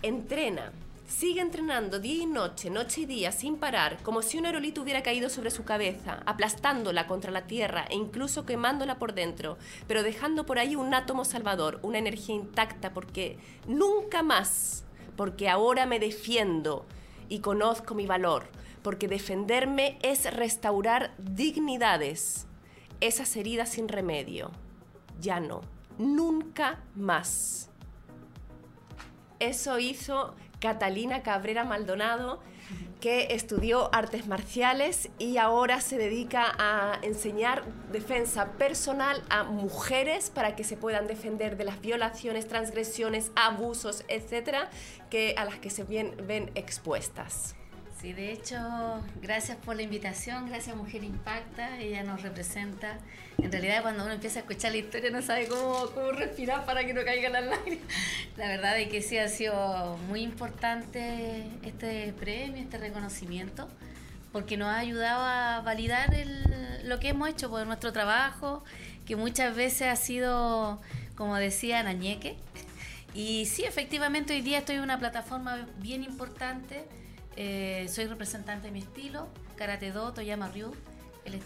[0.00, 0.72] entrena,
[1.06, 5.02] Sigue entrenando día y noche, noche y día, sin parar, como si un aerolito hubiera
[5.02, 10.46] caído sobre su cabeza, aplastándola contra la tierra e incluso quemándola por dentro, pero dejando
[10.46, 14.84] por ahí un átomo salvador, una energía intacta, porque nunca más,
[15.16, 16.86] porque ahora me defiendo
[17.28, 18.46] y conozco mi valor,
[18.82, 22.46] porque defenderme es restaurar dignidades,
[23.00, 24.50] esas heridas sin remedio.
[25.20, 25.62] Ya no,
[25.98, 27.70] nunca más.
[29.38, 32.40] Eso hizo Catalina Cabrera Maldonado,
[33.00, 40.54] que estudió artes marciales y ahora se dedica a enseñar defensa personal a mujeres para
[40.54, 44.68] que se puedan defender de las violaciones, transgresiones, abusos, etcétera,
[45.08, 47.56] que a las que se ven expuestas.
[48.00, 48.56] Sí, de hecho,
[49.20, 52.96] gracias por la invitación, gracias Mujer Impacta, ella nos representa.
[53.36, 56.82] En realidad cuando uno empieza a escuchar la historia no sabe cómo, cómo respirar para
[56.86, 57.84] que no caigan las lágrimas.
[58.38, 63.68] La verdad es que sí ha sido muy importante este premio, este reconocimiento,
[64.32, 68.64] porque nos ha ayudado a validar el, lo que hemos hecho por nuestro trabajo,
[69.04, 70.80] que muchas veces ha sido,
[71.16, 72.38] como decía, Nañeque.
[73.12, 76.86] Y sí, efectivamente hoy día estoy en una plataforma bien importante
[77.42, 79.26] eh, soy representante de mi estilo,
[79.56, 80.74] Karate Do, Toyama Ryu.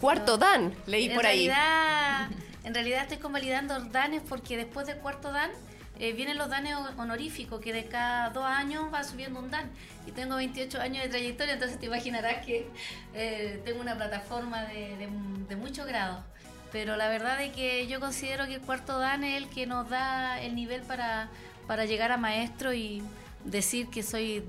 [0.01, 1.49] Cuarto Dan, leí por ahí.
[2.65, 5.53] en realidad estoy convalidando danes porque después del cuarto Dan
[6.01, 9.71] eh, vienen los danes honoríficos, que de cada dos años va subiendo un dan.
[10.05, 12.67] Y tengo 28 años de trayectoria, entonces te imaginarás que
[13.15, 15.09] eh, tengo una plataforma de,
[15.49, 16.25] de, mucho grado.
[16.73, 19.89] Pero la verdad es que yo considero que el cuarto dan es el que nos
[19.89, 21.29] da el nivel para,
[21.69, 23.01] para llegar a maestro y
[23.45, 24.43] decir que soy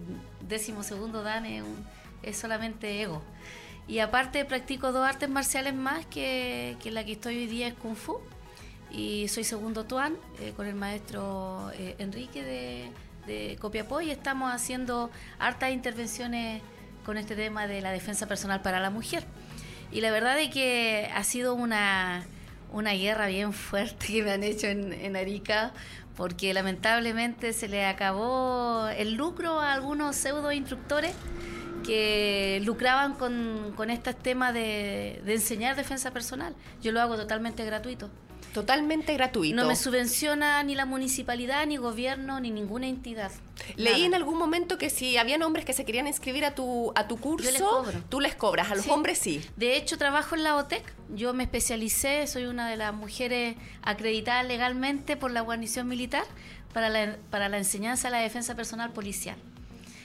[0.47, 3.21] décimo segundo dan es, solamente ego.
[3.88, 7.95] Y aparte practico dos artes marciales más, que, la que estoy hoy día es Kung
[7.95, 8.19] Fu.
[8.91, 15.10] Y soy segundo Tuan eh, con el maestro eh, Enrique de, Copiapó y estamos haciendo
[15.39, 16.62] hartas intervenciones
[17.03, 19.25] con este tema de la defensa personal para la mujer.
[19.91, 22.23] Y la verdad es que ha sido una,
[22.71, 25.73] una guerra bien fuerte que me han hecho en, en Arica
[26.15, 31.13] porque lamentablemente se le acabó el lucro a algunos pseudo instructores
[31.86, 36.56] que lucraban con, con estos temas de, de enseñar defensa personal.
[36.82, 38.10] Yo lo hago totalmente gratuito.
[38.56, 39.54] Totalmente gratuito.
[39.54, 43.30] No me subvenciona ni la municipalidad, ni gobierno, ni ninguna entidad.
[43.76, 47.06] Leí en algún momento que si habían hombres que se querían inscribir a tu, a
[47.06, 49.44] tu curso, tú les cobras, a los hombres sí.
[49.58, 50.84] De hecho, trabajo en la OTEC.
[51.13, 56.24] Yo me especialicé, soy una de las mujeres acreditadas legalmente por la guarnición militar
[56.74, 59.36] para la, para la enseñanza de la defensa personal policial.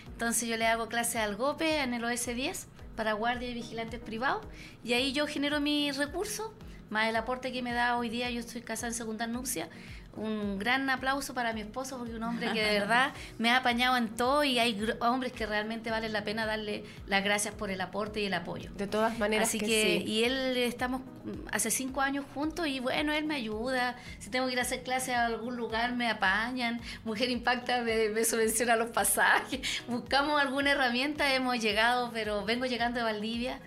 [0.08, 4.44] Entonces yo le hago clase al GOPE en el OS10 para guardias y vigilantes privados
[4.82, 6.50] y ahí yo genero mis recursos,
[6.90, 9.68] más el aporte que me da hoy día, yo estoy casada en segunda nupcia,
[10.16, 13.96] un gran aplauso para mi esposo porque un hombre que de verdad me ha apañado
[13.96, 17.80] en todo y hay hombres que realmente vale la pena darle las gracias por el
[17.80, 18.70] aporte y el apoyo.
[18.76, 20.10] De todas maneras Así que, que, sí.
[20.10, 23.96] y él estamos mm, hace cinco años juntos y bueno, él me ayuda.
[24.18, 26.80] Si tengo que ir a hacer clase a algún lugar, me apañan.
[27.04, 29.60] Mujer Impacta me, me subvenciona los pasajes.
[29.86, 33.60] Buscamos alguna herramienta, hemos llegado, pero vengo llegando de Valdivia.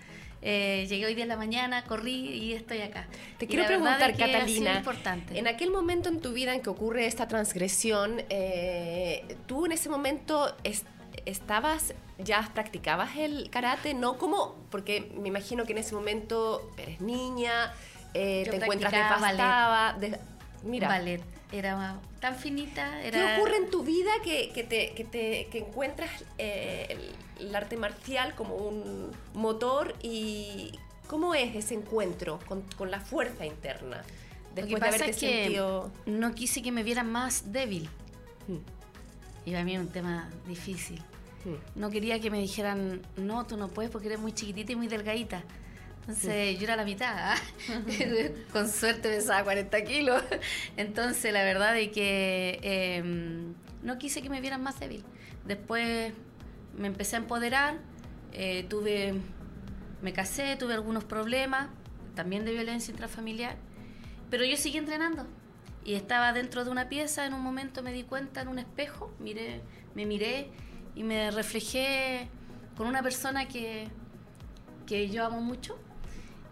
[0.46, 3.06] Eh, llegué hoy día en la mañana, corrí y estoy acá.
[3.38, 5.38] Te Y quiero preguntar, es que Catalina, importante.
[5.38, 9.88] en aquel momento en tu vida en que ocurre esta transgresión, eh, tú en ese
[9.88, 10.84] momento es-
[11.24, 17.00] estabas, ya practicabas el karate, no como, porque me imagino que en ese momento eres
[17.00, 17.72] niña,
[18.12, 19.36] eh, te encuentras practicaba ballet.
[19.38, 19.92] devastada.
[19.98, 20.18] de-
[20.62, 21.22] mira, Ballet.
[21.58, 22.98] Era tan finita.
[23.00, 23.36] ¿qué Era...
[23.36, 26.86] ocurre en tu vida que, que te, que te- que encuentras eh,
[27.38, 30.72] el, el arte marcial como un motor y
[31.06, 34.02] cómo es ese encuentro con, con la fuerza interna?
[34.50, 35.92] Lo que Después de pasa haberte es que sentido...
[36.06, 37.88] no quise que me vieran más débil.
[38.48, 38.56] Mm,
[39.46, 41.00] Y para mí es un tema difícil.
[41.44, 41.78] mm.
[41.80, 44.88] No quería que me dijeran, no, tú no puedes porque eres muy chiquitita y muy
[44.88, 45.42] delgadita.
[46.06, 47.14] Entonces yo era la mitad.
[47.16, 47.36] ¿ah?
[48.52, 50.22] Con suerte pesaba 40 kilos.
[50.76, 53.02] Entonces la verdad es que eh,
[53.82, 55.02] no quise que me vieran más débil.
[55.46, 56.12] Después
[56.76, 57.78] me empecé a empoderar,
[58.32, 59.14] eh, tuve,
[60.02, 61.68] me casé, tuve algunos problemas,
[62.14, 63.56] también de violencia intrafamiliar,
[64.30, 65.26] pero yo seguí entrenando.
[65.84, 69.12] Y estaba dentro de una pieza, en un momento me di cuenta en un espejo,
[69.18, 69.60] miré,
[69.94, 70.50] me miré
[70.94, 72.28] y me reflejé
[72.76, 73.88] con una persona que,
[74.86, 75.78] que yo amo mucho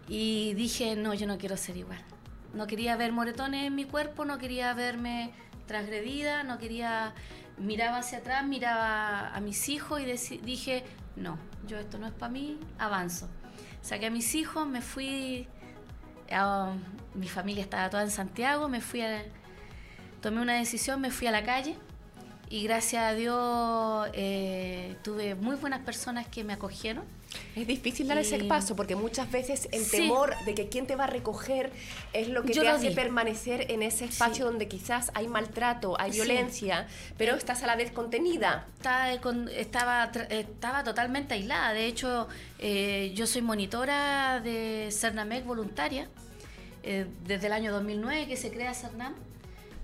[0.07, 1.99] y dije, no, yo no quiero ser igual.
[2.53, 5.31] No quería ver moretones en mi cuerpo, no quería verme
[5.67, 7.13] transgredida, no quería...
[7.57, 10.05] Miraba hacia atrás, miraba a mis hijos y
[10.39, 10.83] dije,
[11.15, 11.37] no,
[11.67, 13.29] yo esto no es para mí, avanzo.
[13.83, 15.47] Saqué a mis hijos, me fui,
[16.31, 16.73] a-
[17.13, 19.23] mi familia estaba toda en Santiago, me fui a,
[20.19, 21.77] tomé una decisión, me fui a la calle
[22.49, 27.03] y gracias a Dios eh, tuve muy buenas personas que me acogieron.
[27.55, 29.97] Es difícil dar ese paso porque muchas veces el Sí.
[29.97, 31.71] temor de que quién te va a recoger
[32.13, 32.95] es lo que Yo te lo hace vi.
[32.95, 36.17] permanecer en ese espacio donde quizás hay maltrato, hay Sí.
[36.19, 38.67] violencia, pero estás a la vez contenida.
[38.77, 41.73] Estaba, con- estaba, estaba totalmente aislada.
[41.73, 42.27] De hecho,
[42.59, 46.09] eh, yo soy monitora de Cernamec voluntaria
[46.83, 49.13] eh, desde el año 2009 que se crea Cernam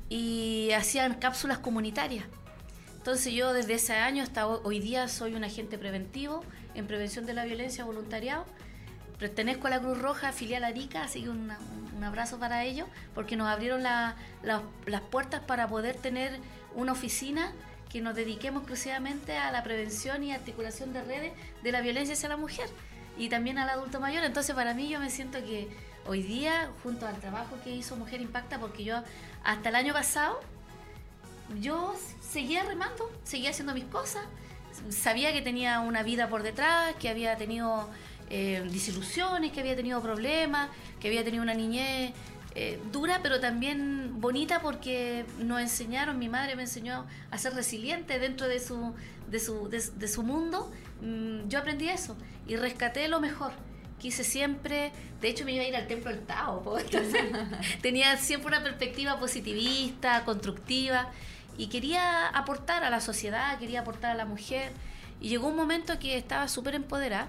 [0.09, 2.25] y hacían cápsulas comunitarias.
[2.97, 6.43] Entonces yo desde ese año hasta ho- hoy día soy un agente preventivo
[6.79, 8.45] en prevención de la violencia voluntariado.
[9.19, 11.51] Pertenezco a la Cruz Roja, filial Arica, así que un
[12.03, 16.39] abrazo para ellos, porque nos abrieron la- la- las puertas para poder tener
[16.73, 17.51] una oficina
[17.89, 22.29] que nos dediquemos exclusivamente a la prevención y articulación de redes de la violencia hacia
[22.29, 22.69] la mujer
[23.17, 24.23] y también al adulto mayor.
[24.23, 25.67] Entonces para mí yo me siento que
[26.05, 29.01] hoy día, junto al trabajo que hizo Mujer Impacta, porque yo
[29.43, 30.39] hasta el año pasado
[31.59, 34.23] yo seguía remando, seguía haciendo mis cosas,
[34.89, 37.89] sabía que tenía una vida por detrás, que había tenido
[38.29, 42.13] eh, disilusiones, que había tenido problemas, que había tenido una niñez
[42.55, 48.19] eh, dura, pero también bonita porque nos enseñaron, mi madre me enseñó a ser resiliente
[48.19, 48.93] dentro de su,
[49.29, 50.71] de su, de, de su mundo.
[51.01, 52.15] Mm, yo aprendí eso
[52.47, 53.51] y rescaté lo mejor.
[53.99, 56.77] Quise siempre, de hecho me iba a ir al templo del Tao.
[56.79, 57.21] Entonces,
[57.81, 61.11] tenía siempre una perspectiva positivista, constructiva
[61.59, 64.71] y quería aportar a la sociedad, quería aportar a la mujer
[65.21, 67.27] y llegó un momento que estaba súper empoderada.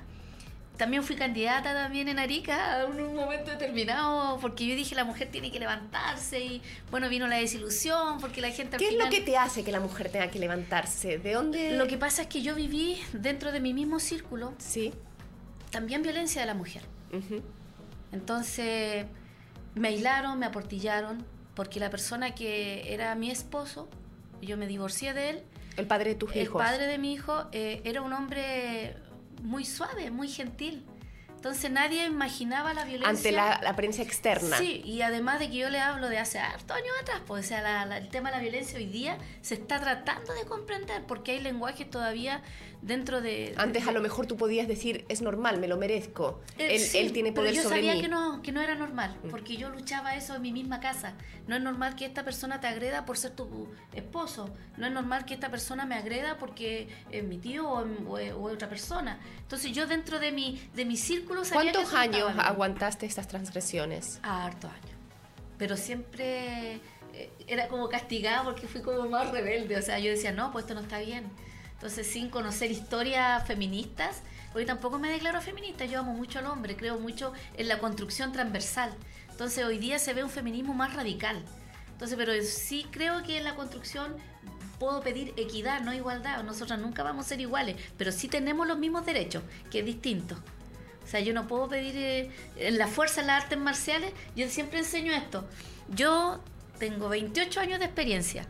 [0.77, 5.29] También fui candidata también en Arica en un momento determinado porque yo dije la mujer
[5.31, 9.01] tiene que levantarse y bueno vino la desilusión porque la gente al ¿Qué es lo
[9.01, 11.19] final- que te hace que la mujer tenga que levantarse?
[11.19, 11.73] ¿De dónde?
[11.77, 14.95] Lo que pasa es que yo viví dentro de mi mismo círculo Sí.
[15.71, 16.83] también violencia de la mujer.
[17.13, 17.43] ujú.
[18.13, 19.05] Entonces
[19.75, 23.89] me aislaron, me aportillaron, porque la persona que era mi esposo,
[24.47, 25.43] yo me divorcié de él,
[25.77, 26.63] El padre de tus el hijos.
[26.63, 28.97] padre de mi hijo eh, era un hombre
[29.43, 30.85] muy suave, muy gentil.
[31.37, 33.09] Entonces nadie imaginaba la violencia.
[33.09, 34.59] Ante la, la apariencia externa.
[34.59, 37.49] Sí, y además de que yo le hablo de hace hartos años atrás, pues o
[37.49, 41.03] sea, la- la- el tema de la violencia hoy día se está tratando de comprender
[41.07, 42.43] porque hay lenguajes todavía
[42.83, 43.55] dentro de...
[43.57, 46.41] Antes de- a lo mejor tú podías decir, es normal, me lo merezco.
[46.59, 47.99] eh, él, sí, él tiene pero poder yo sobre sabía mí.
[47.99, 48.03] Mm.
[48.03, 51.15] que no, que no era normal, porque yo luchaba eso en mi misma casa.
[51.47, 54.49] No es normal que esta persona te agreda por ser tu esposo.
[54.77, 58.43] No es normal que esta persona me agreda porque es mi tío o, o o
[58.53, 59.19] otra persona.
[59.43, 63.27] Entonces yo dentro de mi, de mi círculo sabía que ¿Cuántos estaba años aguantaste estas
[63.29, 64.21] transgresiones?
[64.23, 64.97] A hartos años.
[65.59, 66.75] Pero siempre
[67.13, 69.77] eh, era como castigada porque fui como más rebelde.
[69.77, 71.25] O sea, yo decía, no, pues esto no está bien.
[71.81, 74.21] Entonces, sin conocer historias feministas,
[74.53, 78.33] porque tampoco me declaro feminista, yo amo mucho al hombre, creo mucho en la construcción
[78.33, 78.93] transversal.
[79.31, 81.43] Entonces, hoy día se ve un feminismo más radical.
[81.93, 84.15] Entonces, pero sí creo que en la construcción
[84.79, 86.43] puedo pedir equidad, no igualdad.
[86.43, 90.37] Nosotros nunca vamos a ser iguales, pero sí tenemos los mismos derechos, que es distinto.
[91.03, 94.47] O sea, yo no puedo pedir eh, en la fuerza en las artes marciales, yo
[94.51, 95.49] siempre enseño esto.
[95.89, 96.43] Yo
[96.79, 98.47] tengo 28 años de experiencia,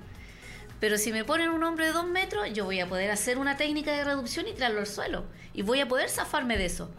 [0.80, 3.56] pero si me ponen un hombre de 2 metros, yo voy a poder hacer una
[3.56, 5.24] técnica de reducción y tirarlo al suelo.
[5.52, 6.90] Y voy a poder zafarme de eso.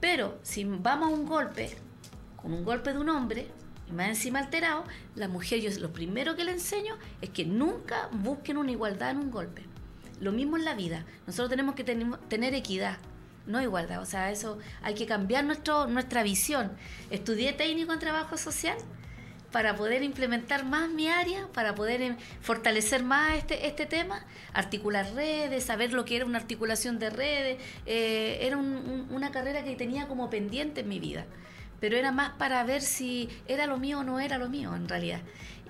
[0.00, 1.76] Pero si vamos a un golpe,
[2.36, 3.48] con un golpe de un hombre,
[3.88, 4.84] y más encima alterado,
[5.14, 9.18] la mujer, yo lo primero que le enseño es que nunca busquen una igualdad en
[9.18, 9.62] un golpe.
[10.18, 11.04] Lo mismo en la vida.
[11.26, 12.96] Nosotros tenemos que tener equidad,
[13.46, 14.00] no igualdad.
[14.00, 16.72] O sea, eso hay que cambiar nuestra visión.
[17.10, 18.76] Estudié técnico en trabajo social
[19.56, 25.14] para poder implementar más mi área, para poder em, fortalecer más este, este tema, articular
[25.14, 27.56] redes, saber lo que era una articulación de redes.
[27.86, 31.24] Eh, era una carrera que tenía como pendiente en mi vida
[31.80, 34.88] pero era más para ver si era lo mío o no era lo mío en
[34.88, 35.20] realidad.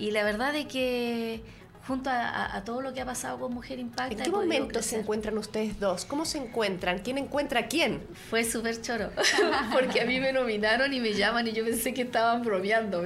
[0.00, 1.42] Y la verdad es que
[1.86, 4.12] junto a, todo lo que ha pasado con Mujer Impacta.
[4.12, 6.04] ¿En qué momento se encuentran ustedes dos?
[6.04, 6.98] ¿Cómo se encuentran?
[6.98, 8.02] ¿Quién encuentra a quién?
[8.28, 9.10] Fue súper choro,
[9.72, 13.04] porque a mí me nominaron y me llaman y yo pensé que estaban bromeando.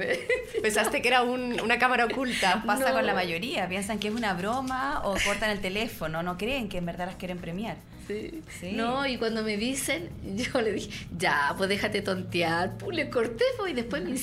[0.61, 2.63] Pensaste que era una cámara oculta.
[2.65, 6.67] Pasa con la mayoría, piensan que es una broma o cortan el teléfono, no creen
[6.67, 7.77] que en verdad las quieren premiar.
[8.07, 8.41] Sí.
[8.59, 8.71] sí.
[8.73, 12.77] No, y cuando me dicen, yo le dije, ya, pues déjate tontear.
[12.77, 14.15] Pues le corté pues, y después me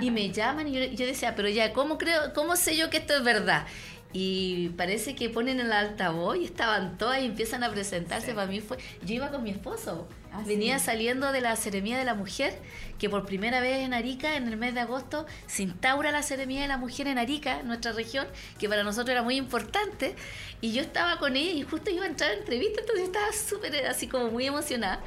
[0.00, 2.96] y me llaman y yo, yo decía, pero ya, ¿cómo creo, cómo sé yo que
[2.96, 3.66] esto es verdad?
[4.12, 8.32] Y parece que ponen el altavoz y estaban todas y empiezan a presentarse.
[8.32, 12.04] Para mí fue, yo iba con mi esposo, ah, venía saliendo de la Seremía de
[12.04, 12.58] la Mujer,
[12.98, 16.62] que por primera vez en Arica, en el mes de agosto, se instaura la Seremía
[16.62, 18.26] de la Mujer en Arica, nuestra región,
[18.58, 20.14] que para nosotros era muy importante,
[20.62, 23.86] y yo estaba con ella y justo iba a entrar a entrevista, entonces estaba súper
[23.86, 25.00] así como muy emocionada.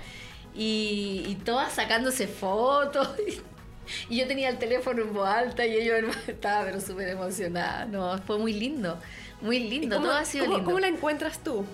[0.54, 3.10] Y, y todas sacándose fotos.
[3.28, 3.42] Y
[4.10, 7.86] yo tenía el teléfono en voz alta y ella estaba pero súper emocionada.
[7.86, 9.00] No, fue muy lindo.
[9.42, 10.64] Muy lindo, todo ha sido lindo.
[10.64, 11.66] ¿Cómo la encuentras tú?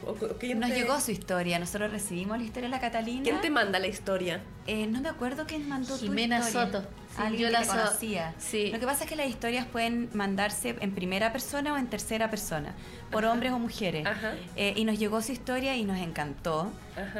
[0.55, 3.24] Nos llegó su historia, nosotros recibimos la historia de la Catalina.
[3.24, 4.41] ¿Quién te manda la historia?
[4.68, 6.72] Eh, no me acuerdo quién mandó Jimena tu historia.
[6.72, 6.88] Soto.
[7.18, 8.34] Alguien yo la conocía.
[8.38, 8.72] Sí.
[8.72, 12.30] Lo que pasa es que las historias pueden mandarse en primera persona o en tercera
[12.30, 12.74] persona,
[13.11, 14.07] por hombres o mujeres.
[14.55, 16.72] Eh, y nos llegó su historia y nos encantó.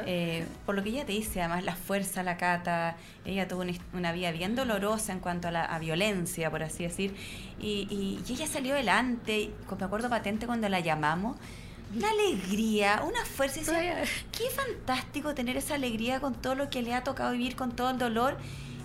[0.06, 2.96] Eh, por lo que ella te dice, además, la fuerza, la cata.
[3.26, 7.16] Ella tuvo una, vida bien dolorosa en cuanto a la violencia, por así decir.
[7.60, 9.52] Y, y, ella salió adelante.
[9.78, 11.38] Me acuerdo patente cuando la llamamos
[11.96, 13.62] una alegría, una fuerza.
[14.32, 17.90] qué fantástico tener esa alegría con todo lo que le ha tocado vivir, con todo
[17.92, 18.38] el dolor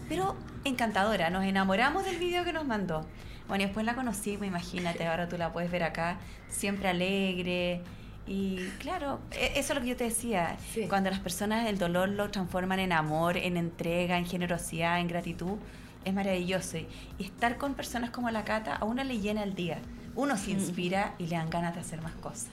[0.08, 1.30] pero encantadora.
[1.30, 3.06] Nos enamoramos del video que nos mandó.
[3.48, 7.82] Bueno, y después la conocimos, imagínate, ahora tú la puedes ver acá, siempre alegre.
[8.26, 10.56] Y claro, e-, eso es lo que yo te decía.
[10.88, 15.58] Cuando las personas el dolor lo transforman en amor, en entrega, en generosidad, en gratitud,
[16.04, 16.78] es maravilloso.
[16.78, 19.78] Y estar con personas como la Cata a uno le llena el día.
[20.14, 22.48] Uno se inspira y le dan ganas de hacer más cosas.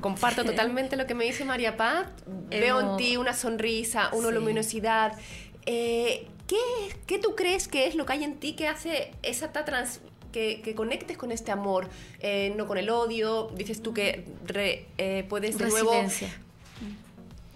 [0.00, 2.06] comparto totalmente lo que me dice María Paz.
[2.48, 5.12] Veo en ti una sonrisa, una luminosidad.
[5.66, 6.56] Eh, ¿qué,
[7.06, 10.00] ¿Qué tú crees que es lo que hay en ti que hace esa trans,
[10.32, 11.88] que, conectes con este amor,
[12.20, 13.50] eh, no con el odio.
[13.54, 14.24] Dices tú que
[14.98, 15.92] eh, puedes de nuevo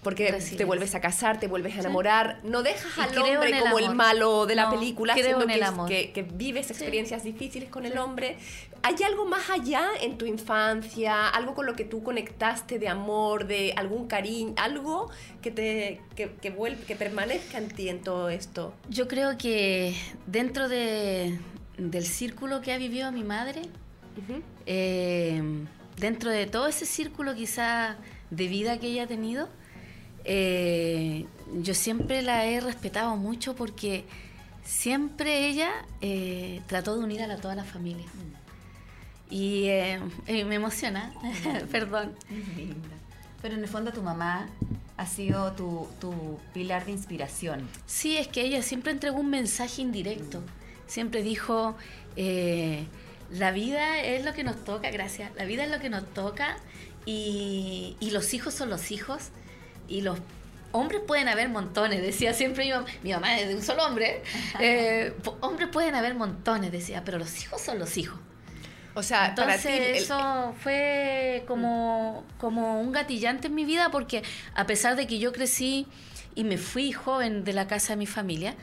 [0.07, 3.93] porque te vuelves a casar, te vuelves a enamorar, no dejas al hombre como el
[3.93, 5.45] malo de la película, creo
[5.89, 8.37] que, que, vives experiencias difíciles con el hombre.
[8.85, 13.49] ¿Hay algo más allá en tu infancia, algo con lo que tú conectaste de amor,
[13.49, 15.11] de algún cariño, algo
[15.43, 18.75] que te que, que permanezca en ti en todo esto?
[18.89, 19.97] Yo creo que
[20.29, 21.37] dentro de,
[21.79, 23.63] del círculo que ha vivido mi madre,
[24.67, 25.43] eh,
[25.97, 27.97] dentro de todo ese círculo quizá
[28.31, 29.49] de vida que ella ha tenido,
[30.29, 31.25] eh,
[31.63, 34.05] yo siempre la he respetado mucho porque
[34.65, 35.71] siempre ella
[36.01, 38.07] eh, trató de unir a toda la familia.
[39.31, 41.15] Y eh, me emociona,
[41.71, 42.13] perdón.
[43.41, 44.49] Pero en el fondo tu mamá
[44.97, 47.69] ha sido tu, pilar de inspiración.
[47.87, 50.43] Sí, es que ella siempre entregó un mensaje indirecto.
[50.89, 51.77] Siempre dijo,
[53.31, 56.57] la vida es lo que nos toca, gracias, la vida es lo que nos toca
[57.05, 59.31] y, y los hijos son los hijos
[59.89, 60.19] y los
[60.77, 64.23] hombres pueden haber montones, decía siempre mi mamá, mi mamá es de un solo hombre,
[64.61, 68.19] eh, hombres pueden haber montones, decía, pero los hijos son los hijos.
[68.95, 74.23] O sea, entonces eso fue como, como un gatillante en mi vida porque
[74.55, 75.87] a pesar de que yo crecí
[76.35, 78.55] y me fui joven de la casa de mi familia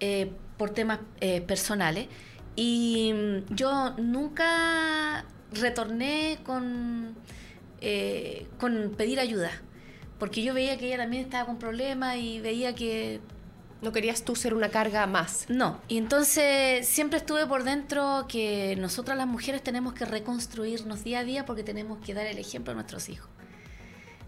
[0.00, 2.08] eh, por temas eh, personales
[2.56, 3.14] y
[3.50, 7.16] yo nunca retorné con
[8.58, 9.52] con pedir ayuda.
[10.18, 13.20] Porque yo veía que ella también estaba con problemas y veía que
[13.80, 15.46] No querías tú ser una carga más.
[15.48, 21.20] no, y entonces siempre estuve por dentro que nosotras las mujeres tenemos que reconstruirnos día
[21.20, 23.28] a día porque tenemos que dar el ejemplo a nuestros hijos.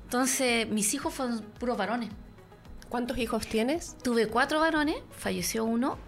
[0.05, 2.11] Entonces, mis hijos fueron puros varones.
[2.89, 3.97] ¿Cuántos hijos tienes?
[4.03, 5.99] Tuve cuatro varones, falleció uno,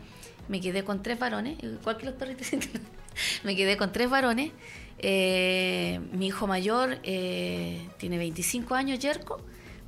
[0.48, 2.48] me quedé con tres varones, igual que los perritos.
[3.44, 4.50] me quedé con tres varones.
[4.98, 9.40] Eh, mi hijo mayor eh, tiene 25 años, Yerko.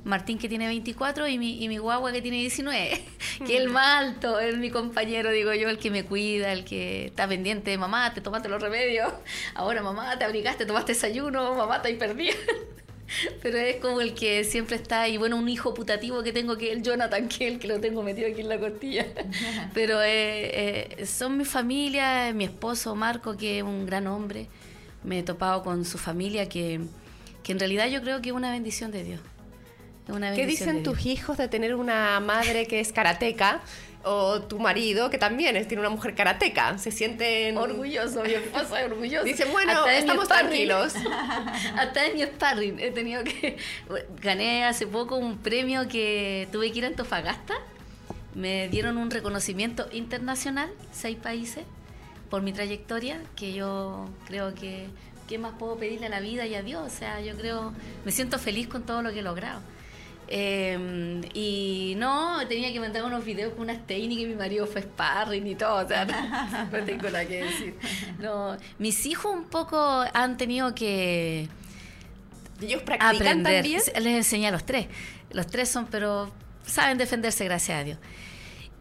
[0.05, 3.01] Martín que tiene 24 y mi, y mi guagua que tiene 19,
[3.45, 6.63] que es el más alto, es mi compañero, digo yo, el que me cuida, el
[6.63, 9.11] que está pendiente de mamá, te tomaste los remedios,
[9.55, 12.35] ahora mamá, te abrigaste, tomaste desayuno, mamá, te ahí perdida.
[13.41, 16.71] Pero es como el que siempre está, y bueno, un hijo putativo que tengo que
[16.71, 19.07] es el Jonathan, que es el que lo tengo metido aquí en la costilla.
[19.73, 24.49] Pero eh, eh, son mi familia, mi esposo Marco, que es un gran hombre.
[25.03, 26.79] Me he topado con su familia, que,
[27.41, 29.19] que en realidad yo creo que es una bendición de Dios.
[30.07, 33.61] Una ¿Qué dicen tus hijos de tener una madre que es karateca
[34.03, 36.77] o tu marido que también es, tiene una mujer karateca?
[36.77, 39.25] ¿Se sienten Orgulloso, mi esposo es orgulloso.
[39.25, 40.93] Dicen, bueno, Hasta estamos tranquilos.
[41.77, 43.57] Hasta en mi sparring he tenido que...
[44.21, 47.55] Gané hace poco un premio que tuve que ir a Antofagasta.
[48.35, 51.63] Me dieron un reconocimiento internacional, seis países,
[52.29, 54.87] por mi trayectoria, que yo creo que...
[55.27, 56.83] ¿Qué más puedo pedirle a la vida y a Dios?
[56.85, 57.73] O sea, yo creo...
[58.05, 59.59] Me siento feliz con todo lo que he logrado.
[60.27, 64.81] Eh, y no, tenía que mandar unos videos con unas técnicas y mi marido fue
[64.81, 67.75] sparring y todo, o sea, no, no tengo nada que decir.
[68.19, 71.47] No, mis hijos un poco han tenido que
[72.61, 73.63] ¿Ellos practican aprender.
[73.63, 73.81] también?
[74.03, 74.87] Les enseñé a los tres.
[75.31, 76.31] Los tres son, pero
[76.65, 77.97] saben defenderse, gracias a Dios.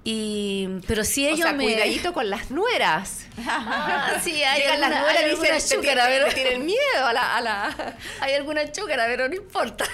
[0.06, 1.64] Y, pero si O ellos sea, me...
[1.64, 3.24] cuidadito con las nueras.
[3.46, 6.34] Ah, sí, hay Llegan las alguna- nueras hay y dicen, alguna "Te chúcara, tienen- pero-
[6.34, 7.36] tienen miedo a la...
[7.36, 7.96] A la...
[8.20, 9.84] Hay alguna chúcara, pero no importa.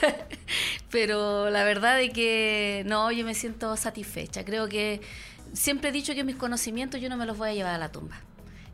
[0.90, 4.44] Pero la verdad es que no, yo me siento satisfecha.
[4.44, 5.00] Creo que
[5.52, 7.92] siempre he dicho que mis conocimientos yo no me los voy a llevar a la
[7.92, 8.20] tumba.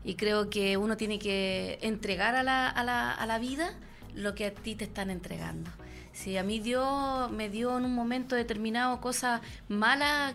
[0.03, 3.75] Y creo que uno tiene que entregar a la, a la, a la vida
[4.15, 5.69] lo que a ti te están entregando.
[6.13, 10.33] Si a mí Dios me dio en un momento determinado cosas malas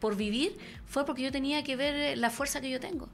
[0.00, 3.08] por vivir, fue porque yo tenía que ver la fuerza que yo tengo.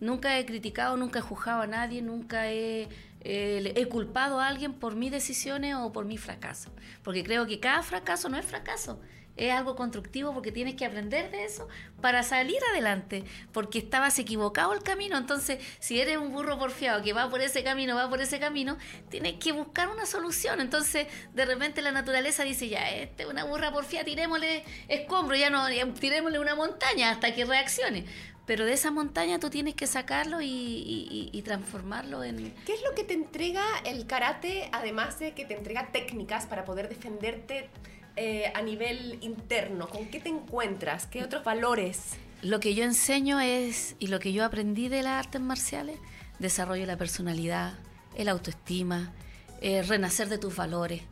[0.00, 2.88] Nunca he criticado, nunca he juzgado a nadie, nunca he,
[3.20, 6.70] eh, he culpado a alguien por mis decisiones o por mi fracaso.
[7.02, 9.00] Porque creo que cada fracaso no es fracaso,
[9.36, 11.68] es algo constructivo porque tienes que aprender de eso
[12.00, 15.16] para salir adelante, porque estabas equivocado el camino.
[15.16, 18.76] Entonces, si eres un burro porfiado que va por ese camino, va por ese camino,
[19.08, 20.60] tienes que buscar una solución.
[20.60, 25.50] Entonces, de repente la naturaleza dice, ya, este es una burra porfiada, tirémosle escombro, ya
[25.50, 28.04] no, ya tirémosle una montaña hasta que reaccione.
[28.46, 32.54] Pero de esa montaña tú tienes que sacarlo y, transformarlo en...
[32.64, 36.64] ¿Qué es lo que te entrega el karate, además de que te entrega técnicas para
[36.64, 37.68] poder defenderte
[38.16, 39.88] eh, a nivel interno?
[39.88, 41.06] ¿Con qué te encuentras?
[41.06, 42.14] ¿Qué otros valores?
[42.42, 45.98] Lo que yo enseño es, y lo que yo aprendí de las artes marciales,
[46.38, 47.74] desarrollo de la personalidad,
[48.16, 49.12] el autoestima,
[49.60, 51.02] eh, renacer de tus valores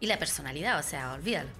[0.00, 1.50] y la personalidad, o sea, olvídalo.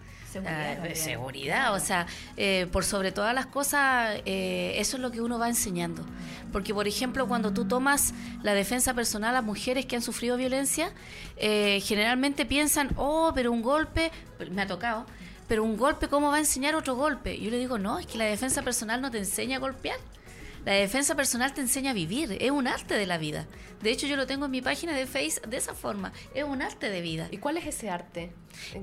[0.43, 2.07] Seguridad Ah, seguridad, o sea,
[2.37, 6.05] eh, por sobre todas las cosas, eh, eso es lo que uno va enseñando.
[6.53, 10.93] Porque, por ejemplo, cuando tú tomas la defensa personal a mujeres que han sufrido violencia,
[11.37, 14.11] eh, generalmente piensan, oh, pero un golpe,
[14.51, 15.07] me ha tocado,
[15.47, 17.39] pero un golpe, ¿cómo va a enseñar otro golpe?
[17.39, 19.99] Yo le digo, no, es que la defensa personal no te enseña a golpear.
[20.65, 23.47] La defensa personal te enseña a vivir, es un arte de la vida.
[23.83, 26.63] De hecho, yo lo tengo en mi página de Face de esa forma, es un
[26.63, 27.29] arte de vida.
[27.31, 28.33] ¿Y cuál es ese arte?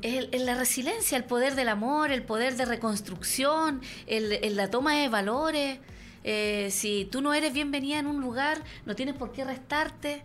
[0.04, 4.96] Es, la resiliencia, el poder del amor, el poder de reconstrucción, el, el- la toma
[4.96, 5.80] de valores.
[6.24, 10.22] Eh, si tú no eres bienvenida en un lugar, no tienes por qué restarte.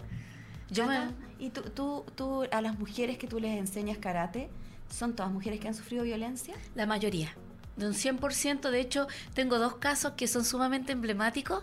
[0.68, 4.50] Yo me, Ana, ¿Y tú, tú, tú, a las mujeres que tú les enseñas karate,
[4.90, 6.54] son todas mujeres que han sufrido violencia?
[6.74, 7.34] La mayoría.
[7.76, 11.62] De un 100%, de hecho, tengo dos casos que son sumamente emblemáticos.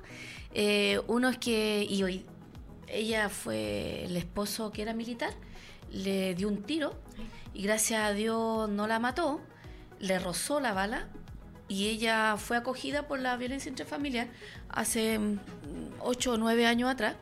[0.54, 2.26] Eh, uno es que, y hoy,
[2.88, 5.34] ella fue el esposo que era militar,
[5.92, 6.94] le dio un tiro
[7.54, 9.42] y gracias a Dios no la mató,
[10.00, 11.08] le rozó la bala
[11.68, 14.28] y ella fue acogida por la violencia intrafamiliar
[14.70, 15.20] hace
[16.00, 17.16] 8 o 9 años atrás.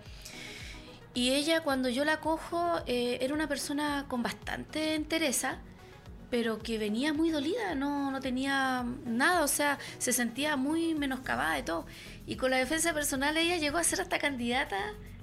[1.14, 5.60] Y ella cuando yo la cojo eh, era una persona con bastante entereza,
[6.32, 11.56] pero que venía muy dolida, no, no tenía nada, o sea, se sentía muy menoscabada
[11.56, 11.86] de todo.
[12.26, 14.78] Y con la defensa personal ella llegó a ser hasta candidata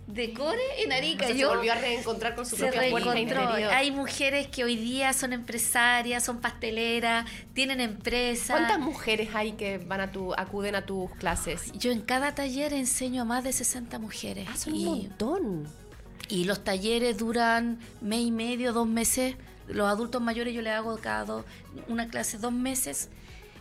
[0.07, 1.25] de core en Arica.
[1.25, 3.73] O sea, se volvió a reencontrar con su se propia fuerza interior.
[3.73, 8.51] Hay mujeres que hoy día son empresarias, son pasteleras, tienen empresas.
[8.57, 11.73] ¿Cuántas mujeres hay que van a tu, acuden a tus clases?
[11.73, 14.47] Yo en cada taller enseño a más de 60 mujeres.
[14.51, 15.69] Ah, son Y- un montón.
[16.31, 19.37] Y los talleres duran mes y medio, dos meses.
[19.69, 21.45] Los adultos mayores yo les hago cada dos,
[21.89, 23.09] una clase dos meses.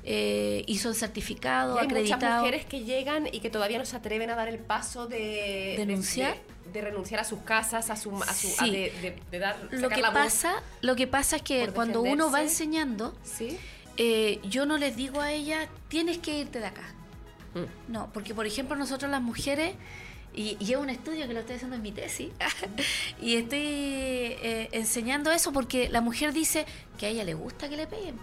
[0.10, 2.24] Eh, y son certificados, Y hay acreditados.
[2.24, 5.74] muchas mujeres que llegan y que todavía no se atreven a dar el paso de
[5.78, 6.38] ¿Denunciar?
[6.66, 8.72] de, de renunciar a sus casas, a su, a su a Sí.
[8.72, 12.32] de, de- de dar Lo que la pasa, lo que pasa es que cuando uno
[12.32, 13.58] va enseñando, Sí.
[13.98, 16.84] eh, yo no les digo a ella, tienes que irte de acá.
[17.54, 17.92] Mm.
[17.92, 19.76] No, porque por ejemplo nosotros las mujeres,
[20.34, 22.30] y, y es un estudio que lo estoy haciendo en mi tesis,
[23.22, 26.66] y estoy eh, enseñando eso porque la mujer dice
[26.98, 28.20] que a ella le gusta que le peguen.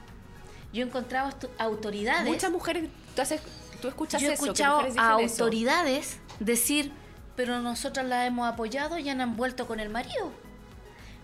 [0.72, 3.40] Yo he encontrado autoridades, Muchas mujeres, tú, haces,
[3.80, 5.44] tú escuchas yo he escuchado a eso.
[5.44, 6.90] autoridades decir,
[7.36, 10.32] pero nosotras la hemos apoyado y han envuelto con el marido.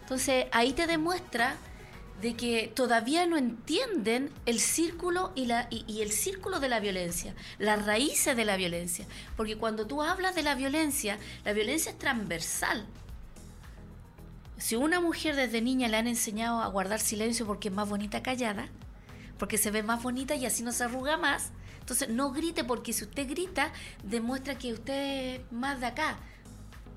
[0.03, 1.57] Entonces ahí te demuestra
[2.21, 7.35] de que todavía no entienden el círculo y, la, y, el círculo de la violencia,
[7.59, 9.07] las raíces de la violencia.
[9.37, 12.87] Porque cuando tú hablas de la violencia, la violencia es transversal.
[14.59, 18.23] Si una mujer desde niña le han enseñado a guardar silencio porque es más bonita
[18.23, 18.69] callada,
[19.39, 22.93] porque se ve más bonita y así no se arruga más, entonces no grite porque
[22.93, 23.73] si usted grita
[24.05, 26.19] demuestra que usted es más de acá,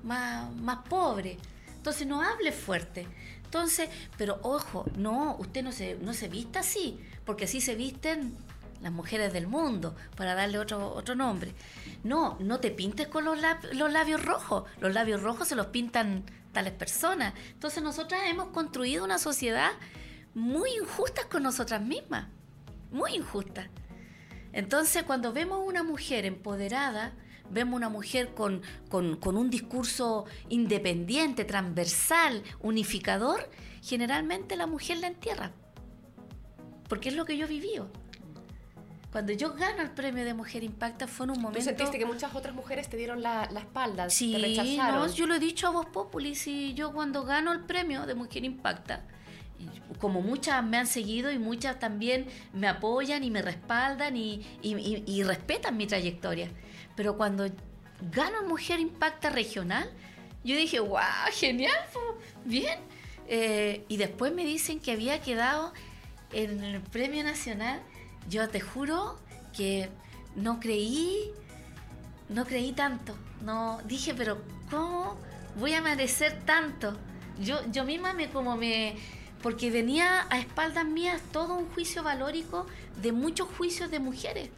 [0.02, 1.38] más, más pobre.
[1.74, 3.06] Entonces no hable fuerte.
[3.54, 3.88] Entonces,
[4.18, 8.34] pero ojo, no, usted no se, no se vista así, porque así se visten
[8.82, 11.54] las mujeres del mundo, para darle otro, otro nombre.
[12.02, 13.38] No, no te pintes con los,
[13.74, 14.64] los labios rojos.
[14.80, 17.32] Los labios rojos se los pintan tales personas.
[17.52, 19.70] Entonces nosotras hemos construido una sociedad
[20.34, 22.26] muy injusta con nosotras mismas.
[22.90, 23.70] Muy injusta.
[24.52, 27.12] Entonces, cuando vemos una mujer empoderada,
[27.50, 33.48] vemos una mujer con, con- con un discurso independiente, transversal, unificador,
[33.82, 35.52] generalmente la mujer la entierra.
[36.88, 37.70] Porque es lo que yo viví.
[39.10, 41.64] Cuando yo gano el premio de Mujer Impacta fue en un ¿Tú momento...
[41.64, 45.06] sentiste que muchas otras mujeres te dieron la, la espalda, Sí, te rechazaron?
[45.06, 48.16] no, yo lo he dicho a Voz Populi, si yo cuando gano el premio de
[48.16, 49.04] Mujer Impacta,
[50.00, 54.74] como muchas me han seguido y muchas también me apoyan y me respaldan y, y-
[54.74, 56.50] y- y respetan mi trayectoria.
[56.96, 57.46] Pero cuando
[58.12, 59.90] gano Mujer Impacta regional,
[60.44, 61.00] yo dije, wow,
[61.32, 61.74] genial,
[62.44, 62.78] bien.
[63.26, 65.72] Eh, y después me dicen que había quedado
[66.32, 67.80] en el premio nacional.
[68.28, 69.18] Yo te juro
[69.52, 69.88] que
[70.36, 71.32] no creí
[72.28, 73.16] no creí tanto.
[73.42, 75.16] No dije, pero ¿cómo
[75.56, 76.96] voy a merecer tanto?
[77.40, 78.96] Yo, yo misma me como me
[79.42, 82.66] porque venía a espaldas mías todo un juicio valórico
[83.02, 84.48] de muchos juicios de mujeres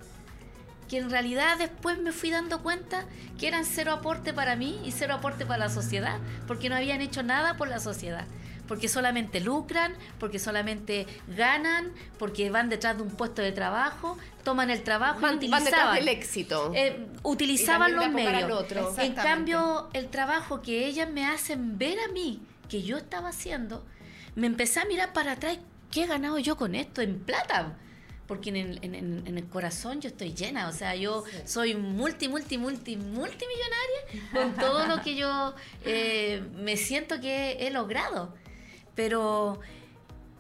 [0.89, 3.05] que en realidad después me fui dando cuenta
[3.39, 7.01] que eran cero aporte para mí y cero aporte para la sociedad, porque no habían
[7.01, 8.25] hecho nada por la sociedad,
[8.69, 11.07] porque solamente lucran, porque solamente
[11.37, 15.63] ganan, porque van detrás de un puesto de trabajo, toman el trabajo Van, van detrás
[15.63, 15.95] utilizaban.
[15.97, 16.73] del éxito.
[16.75, 18.51] Eh, utilizaban los medios.
[18.53, 18.95] otro.
[18.99, 23.85] En cambio, el trabajo que ellas me hacen ver a mí, que yo estaba haciendo,
[24.35, 25.59] me empecé a mirar para atrás,
[25.91, 27.75] ¿qué he ganado yo con esto en plata?
[28.27, 31.75] Porque en el, en- en- en el corazón yo estoy llena, o sea, yo soy
[31.77, 35.55] multi, multi, multi, multimillonaria con todo lo que yo
[35.85, 38.35] eh, me siento que he logrado.
[38.95, 39.61] Pero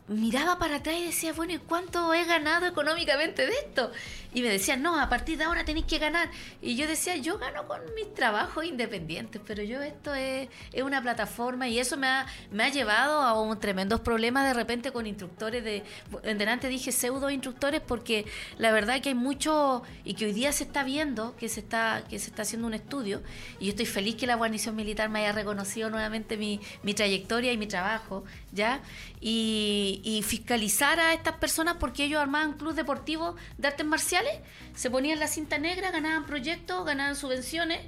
[0.09, 3.91] miraba para atrás y decía, bueno, ¿y cuánto he ganado económicamente de esto?
[4.33, 6.31] Y me decían, no, a partir de ahora tenéis que ganar.
[6.61, 11.01] Y yo decía, yo gano con mis trabajos independientes, pero yo esto es, es una
[11.01, 15.07] plataforma y eso me ha, me ha llevado a un tremendos problemas de repente con
[15.07, 15.83] instructores de...
[16.23, 18.27] En delante dije pseudo instructores porque
[18.59, 22.05] la verdad que hay mucho y que hoy día se está viendo, que se está,
[22.09, 23.23] que se está haciendo un estudio
[23.59, 27.53] y yo estoy feliz que la guarnición militar me haya reconocido nuevamente mi, mi trayectoria
[27.53, 28.83] y mi trabajo, ¿ya?
[29.21, 34.33] Y, y fiscalizar a estas personas porque ellos armaban club deportivo de artes marciales,
[34.75, 37.81] se ponían la cinta negra, ganaban proyectos, ganaban subvenciones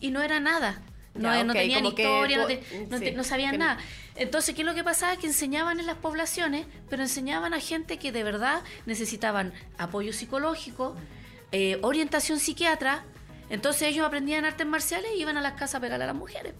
[0.00, 0.80] y no era nada.
[1.14, 3.78] No, Ya, no tenían como que historia, no, te- no te- sí, no sabían nada.
[4.14, 5.16] Entonces, ¿qué es lo que pasaba?
[5.16, 10.94] Que enseñaban en las poblaciones, pero enseñaban a gente que de verdad necesitaban apoyo psicológico,
[11.52, 13.04] eh, orientación psiquiatra.
[13.48, 16.54] Entonces ellos aprendían artes marciales y iban a las casas a pegar a las mujeres.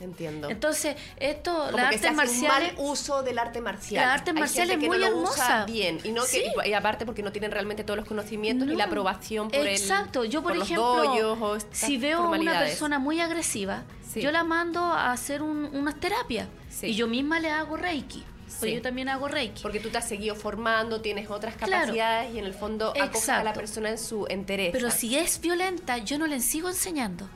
[0.00, 0.48] Entiendo.
[0.48, 2.74] Entonces, esto, Como las artes marciales...
[2.76, 4.04] mal uso del arte marcial.
[4.06, 5.64] La arte marcial es que muy no hermosa.
[5.66, 6.44] bien y no que Sí.
[6.64, 8.74] y aparte porque no tienen realmente todos los conocimientos No.
[8.74, 13.20] la aprobación por el Exacto, yo por, por ejemplo, si veo a una persona muy
[13.20, 13.82] agresiva,
[14.12, 14.20] Sí.
[14.22, 16.86] yo la mando a hacer un- unas terapias Sí.
[16.88, 18.72] y yo misma le hago reiki, pues Sí.
[18.74, 19.62] yo también hago reiki.
[19.62, 21.72] porque tú te has seguido formando, tienes otras Claro.
[21.72, 24.72] capacidades y en el fondo acoges a la persona en su entereza.
[24.72, 27.28] Pero si es violenta, yo no le sigo enseñando.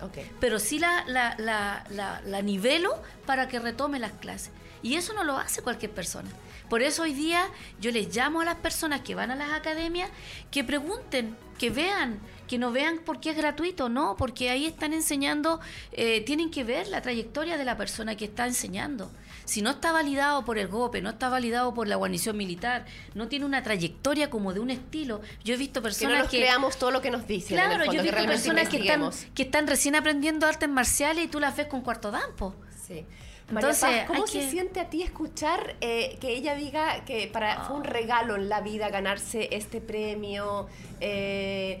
[0.00, 0.18] Ok.
[0.40, 4.50] pero sí la, la, la, la, la nivelo para que retome las clases.
[4.82, 6.28] Y eso no lo hace cualquier persona.
[6.68, 7.48] Por eso hoy día
[7.80, 10.10] yo les llamo a las personas que van a las academias
[10.50, 15.60] que pregunten, que vean, que no vean porque es gratuito, no, porque ahí están enseñando,
[15.92, 19.10] eh, tienen que ver la trayectoria de la persona que está enseñando.
[19.48, 22.84] Si no está validado por el GOPE, no está validado por la guarnición militar,
[23.14, 25.22] no tiene una trayectoria como de un estilo.
[25.42, 27.56] Yo he visto Que personas no nos que creamos todo lo que nos dicen.
[27.58, 30.46] en el Claro, fondo, yo he que visto personas que están, que están recién aprendiendo
[30.46, 32.54] artes marciales y tú las ves con cuarto dampo.
[32.86, 33.06] Sí.
[33.48, 37.28] Entonces, María Paz, ¿cómo se que- siente a ti escuchar eh, que ella diga que
[37.32, 40.68] para fue un regalo en la vida ganarse este premio?
[41.00, 41.80] eh,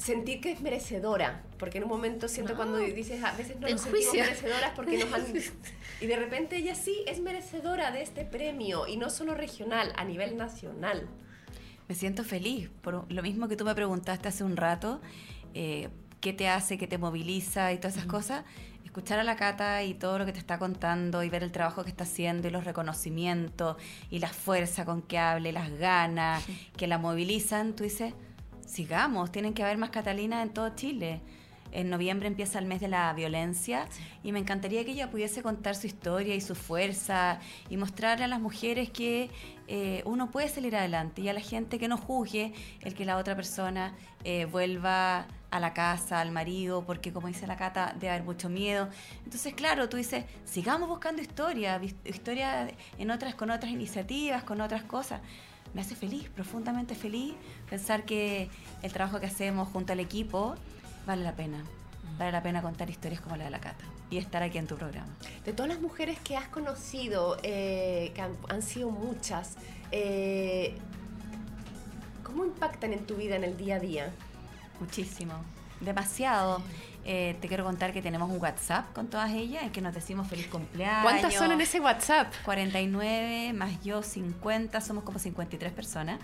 [0.00, 2.56] sentir que es merecedora, porque en un momento siento No.
[2.56, 5.26] cuando dices a veces no nos sentimos merecedoras porque nos han
[6.00, 10.04] y de repente ella sí es merecedora de este premio y no solo regional, a
[10.04, 11.06] nivel nacional.
[11.86, 15.00] Me siento feliz, por lo mismo que tú me preguntaste hace un rato,
[15.52, 15.88] eh,
[16.20, 18.44] qué te hace, qué te moviliza y todas esas cosas.
[18.84, 21.84] Escuchar a la Cata y todo lo que te está contando y ver el trabajo
[21.84, 23.76] que está haciendo y los reconocimientos
[24.10, 26.44] y la fuerza con que hable, las ganas
[26.76, 28.14] que la movilizan, tú dices,
[28.70, 31.20] sigamos, tienen que haber más Catalinas en todo Chile.
[31.72, 33.86] En noviembre empieza el mes de la violencia
[34.24, 38.28] y me encantaría que ella pudiese contar su historia y su fuerza y mostrarle a
[38.28, 39.30] las mujeres que
[39.68, 43.18] eh, uno puede salir adelante y a la gente que no juzgue el que la
[43.18, 43.94] otra persona
[44.24, 48.48] eh, vuelva a la casa, al marido, porque como dice la Cata, debe haber mucho
[48.48, 48.88] miedo.
[49.24, 52.68] Entonces, claro, tú dices, sigamos buscando historia, historia
[52.98, 55.20] en otras, con otras iniciativas, con otras cosas
[55.74, 57.34] me hace feliz, profundamente feliz,
[57.68, 58.48] pensar que
[58.82, 60.54] el trabajo que hacemos junto al equipo
[61.06, 61.64] vale la pena.
[62.18, 64.76] Vale la pena contar historias como la de la Cata y estar aquí en tu
[64.76, 65.08] programa.
[65.44, 69.56] De todas las mujeres que has conocido, eh, que han, han sido muchas,
[69.92, 70.74] eh,
[72.24, 74.12] ¿cómo impactan en tu vida en el día a día?
[74.80, 75.34] Muchísimo,
[75.80, 76.62] demasiado.
[77.04, 80.28] Eh, te quiero contar que tenemos un WhatsApp con todas ellas en que nos decimos
[80.28, 81.02] feliz cumpleaños.
[81.02, 82.32] ¿Cuántas son en ese WhatsApp?
[82.44, 86.20] 49 más yo 50, somos como 53 personas.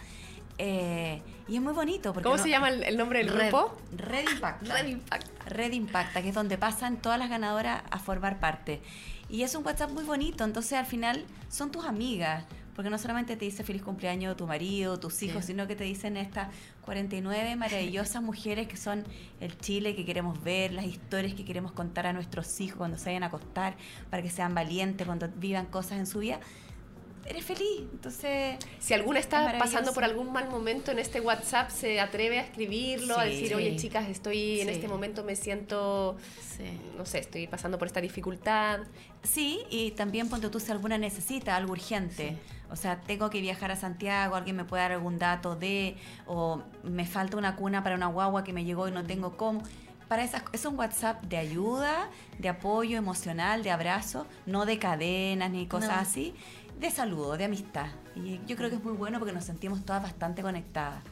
[0.58, 2.12] Eh, y es muy bonito.
[2.12, 3.76] Porque ¿Cómo no- se llama el, el nombre del Red, grupo?
[3.96, 4.74] Red Impacta.
[4.74, 5.44] Red Impacta.
[5.46, 8.80] Red Impacta, que es donde pasan todas las ganadoras a formar parte.
[9.28, 12.44] Y es un WhatsApp muy bonito, entonces al final son tus amigas,
[12.76, 15.52] porque no solamente te dice feliz cumpleaños tu marido, tus hijos, Sí.
[15.52, 16.48] sino que te dicen estas
[16.82, 19.02] 49 maravillosas mujeres que son
[19.40, 23.06] el Chile que queremos ver, las historias que queremos contar a nuestros hijos cuando se
[23.06, 23.76] vayan a acostar,
[24.10, 26.38] para que sean valientes cuando vivan cosas en su vida.
[27.28, 28.56] Eres feliz, entonces...
[28.78, 33.18] Si alguna está pasando por algún mal momento en este WhatsApp, se atreve a escribirlo,
[33.18, 33.30] a Sí.
[33.30, 36.16] decir, oye chicas, estoy en este momento, me siento,
[36.96, 38.80] no sé, estoy pasando por esta dificultad.
[39.24, 42.38] Sí, y también ponte tú si alguna necesita algo urgente.
[42.70, 45.96] O sea, tengo que viajar a Santiago, alguien me puede dar algún dato de,
[46.26, 49.62] o me falta una cuna para una guagua que me llegó y no tengo cómo.
[50.08, 52.08] Para esas, es un WhatsApp de ayuda,
[52.38, 55.96] de apoyo emocional, de abrazo, no de cadenas ni cosas No.
[55.96, 56.34] así,
[56.78, 57.86] de saludo, de amistad.
[58.14, 61.02] Y yo creo que es muy bueno porque nos sentimos todas bastante conectadas.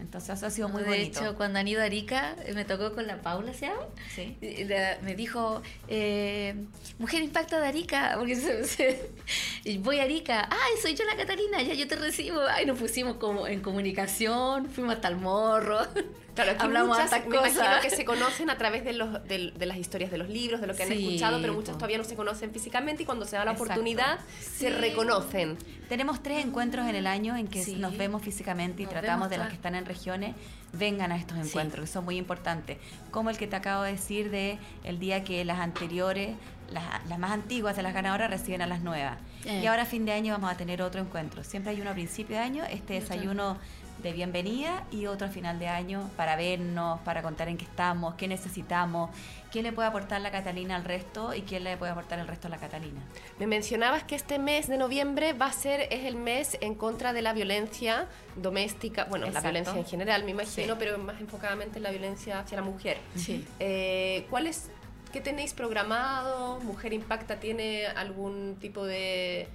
[0.00, 1.20] Entonces eso ha sido muy de bonito.
[1.20, 3.80] hecho, cuando han ido a Arica, eh, me tocó con la Paula, ¿se llama?
[4.14, 4.36] Sí.
[4.40, 6.54] Y la- me dijo, eh,
[7.00, 8.64] Mujer Impacta de Arica, porque se-
[9.64, 12.78] se- voy a Arica, ay, soy yo la Catalina, ya yo te recibo, ay, nos
[12.78, 15.80] pusimos como en comunicación, fuimos hasta el morro,
[16.38, 19.76] Claro, aquí hablamos muchas me imagino que se conocen a través de, los, de, las
[19.76, 22.52] historias de los libros, de lo que han escuchado, pero muchas todavía no se conocen
[22.52, 23.72] físicamente y cuando se da la Exacto.
[23.72, 25.58] oportunidad se reconocen.
[25.88, 27.74] Tenemos tres encuentros en el año en que Sí.
[27.74, 30.36] nos vemos físicamente y Nos tratamos de las que están en regiones
[30.72, 32.78] vengan a estos encuentros, que son muy importantes.
[33.10, 36.36] Como el que te acabo de decir de el día que las anteriores,
[36.70, 39.18] las, las más antiguas de las ganadoras reciben a las nuevas.
[39.44, 39.60] Eh.
[39.62, 41.42] Y ahora a fin de año vamos a tener otro encuentro.
[41.42, 43.56] Siempre hay uno a principio de año, este desayuno
[44.02, 48.14] de bienvenida y otro a final de año para vernos, para contar en qué estamos,
[48.14, 49.10] qué necesitamos,
[49.50, 52.46] qué le puede aportar la Catalina al resto y quién le puede aportar el resto
[52.46, 53.00] a la Catalina.
[53.40, 57.12] Me mencionabas que este mes de noviembre va a ser, es el mes en contra
[57.12, 59.46] de la violencia doméstica, bueno, Exacto.
[59.46, 60.78] la violencia en general, me imagino, Sí.
[60.78, 62.98] pero más enfocadamente en la violencia hacia la mujer.
[63.16, 63.44] Sí.
[63.58, 64.70] Eh, ¿Cuál es,
[65.12, 66.60] qué tenéis programado?
[66.60, 69.48] ¿Mujer Impacta tiene algún tipo de...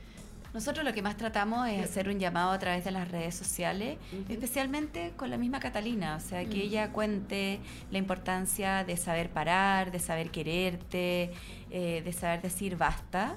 [0.54, 3.98] Nosotros lo que más tratamos es hacer un llamado a través de las redes sociales,
[4.30, 6.62] especialmente con la misma Catalina, o sea, que Mm.
[6.68, 11.32] ella cuente la importancia de saber parar, de saber quererte,
[11.72, 13.36] eh, de saber decir basta.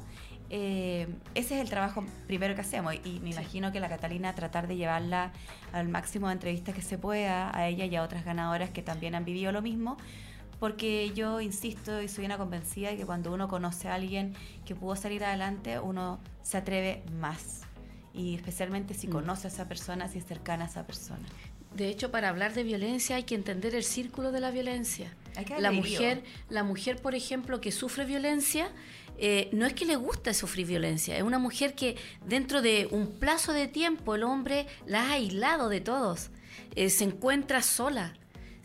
[0.51, 4.69] Eh, ese es el trabajo primero que hacemos y me imagino que la Catalina tratar
[4.69, 5.33] de llevarla
[5.73, 9.15] al máximo de entrevistas que se pueda a ella y a otras ganadoras que también
[9.17, 9.97] han vivido lo mismo,
[10.59, 14.35] porque yo insisto y soy una convencida de que cuando uno conoce a alguien
[14.65, 17.63] que pudo salir adelante, uno se atreve más.
[18.15, 19.13] Y especialmente si Mm.
[19.13, 21.27] conoce a esa persona, si es cercana a esa persona.
[21.75, 25.13] De hecho, para hablar de violencia hay que entender el círculo de la violencia.
[25.59, 28.71] La mujer, la mujer, por ejemplo, que sufre violencia,
[29.19, 31.97] eh, no es que le guste sufrir violencia, es una mujer que
[32.27, 36.31] dentro de un plazo de tiempo el hombre la ha aislado de todos,
[36.75, 38.15] Eh, se encuentra sola,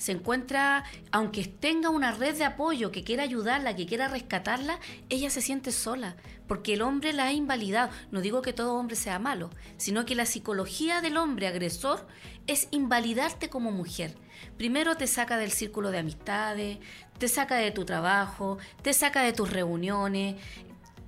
[0.01, 4.79] se encuentra, aunque tenga una red de apoyo que quiera ayudarla, que quiera rescatarla,
[5.09, 6.15] ella se siente sola,
[6.47, 7.91] porque el hombre la ha invalidado.
[8.09, 12.07] No digo que todo hombre sea malo, sino que la psicología del hombre agresor
[12.47, 14.15] es invalidarte como mujer.
[14.57, 16.79] Primero te saca del círculo de amistades,
[17.19, 20.35] te saca de tu trabajo, te saca de tus reuniones,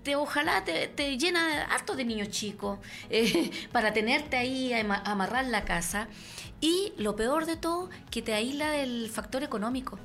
[0.04, 2.78] te, ojalá te, te llena harto de niños chicos
[3.10, 6.10] eh, para tenerte ahí a ama- amarrar la casa.
[6.64, 10.00] Y lo peor de todo, que te aísla del factor económico.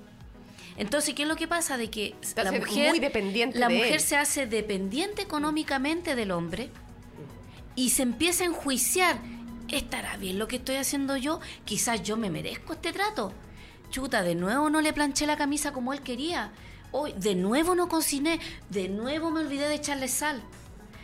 [0.77, 1.77] Entonces, ¿qué es lo que pasa?
[1.77, 4.01] De que la mujer, muy dependiente la de mujer él.
[4.01, 6.71] se hace dependiente económicamente del hombre
[7.77, 9.21] y se empieza a enjuiciar.
[9.69, 11.39] ¿Estará bien lo que estoy haciendo yo?
[11.65, 13.33] Quizás yo me merezco este trato.
[13.91, 16.51] Chuta, de nuevo no le planché la camisa como él quería.
[16.91, 18.41] Hoy, de nuevo no cociné.
[18.69, 20.43] De nuevo me olvidé de echarle sal.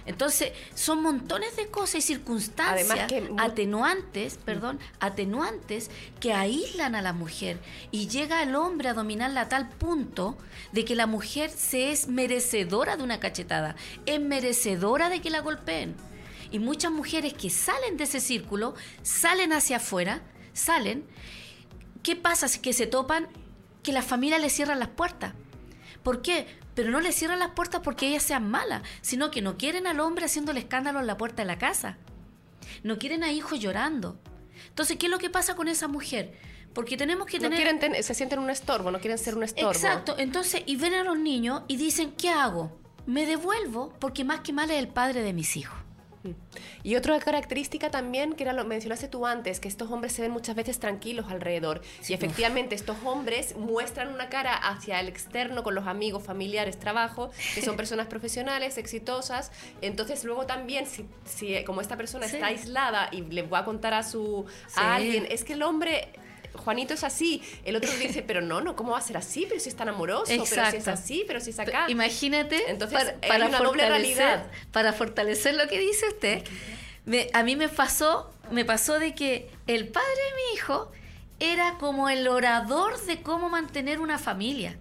[0.06, 5.90] Entonces, son montones de cosas y circunstancias que atenuantes, perdón, atenuantes
[6.20, 7.58] que aíslan a la mujer
[7.90, 10.36] y llega el hombre a dominarla a tal punto
[10.72, 15.40] de que la mujer se es merecedora de una cachetada, es merecedora de que la
[15.40, 15.94] golpeen.
[16.50, 21.04] Y muchas mujeres que salen de ese círculo, salen hacia afuera, salen,
[22.02, 22.46] ¿qué pasa?
[22.46, 23.28] Si que se topan
[23.82, 25.32] que las familias les cierran las puertas.
[26.02, 26.46] ¿Por qué?
[26.74, 30.00] Pero no le cierran las puertas porque ellas sean malas, sino que no quieren al
[30.00, 31.98] hombre haciéndole escándalo en la puerta de la casa.
[32.82, 34.18] No quieren a hijos llorando.
[34.68, 36.32] Entonces, ¿qué es lo que pasa con esa mujer?
[36.72, 37.58] Porque tenemos que No tener...
[37.58, 39.70] quieren ten- se sienten un estorbo, no quieren ser un estorbo.
[39.70, 40.16] Exacto.
[40.18, 42.76] Entonces, y ven a los niños y dicen, ¿qué hago?
[43.06, 45.78] Me devuelvo porque más que mal es el padre de mis hijos.
[46.82, 50.30] Y otra característica también, que era lo mencionaste tú antes, que estos hombres se ven
[50.30, 51.82] muchas veces tranquilos alrededor.
[52.08, 57.30] y efectivamente estos hombres muestran una cara hacia el externo con los amigos, familiares, trabajo,
[57.54, 59.50] que son personas profesionales, exitosas.
[59.82, 62.36] Entonces luego también, si, si, como esta persona Sí.
[62.36, 64.74] está aislada y le va a contar a su Sí.
[64.76, 66.08] a alguien, es que el hombre...
[66.54, 69.46] Juanito es así, el otro dice, pero no, no, ¿cómo va a ser así?
[69.48, 70.90] Pero si es tan amoroso, pero si es Exacto.
[70.90, 71.86] así, pero si es acá.
[71.88, 74.46] Imagínate, Entonces, para, una doble realidad.
[74.72, 76.42] para fortalecer lo que dice usted,
[77.04, 80.90] me- a mí me pasó, me pasó de que el padre de mi hijo
[81.40, 84.78] era como el orador de cómo mantener una familia.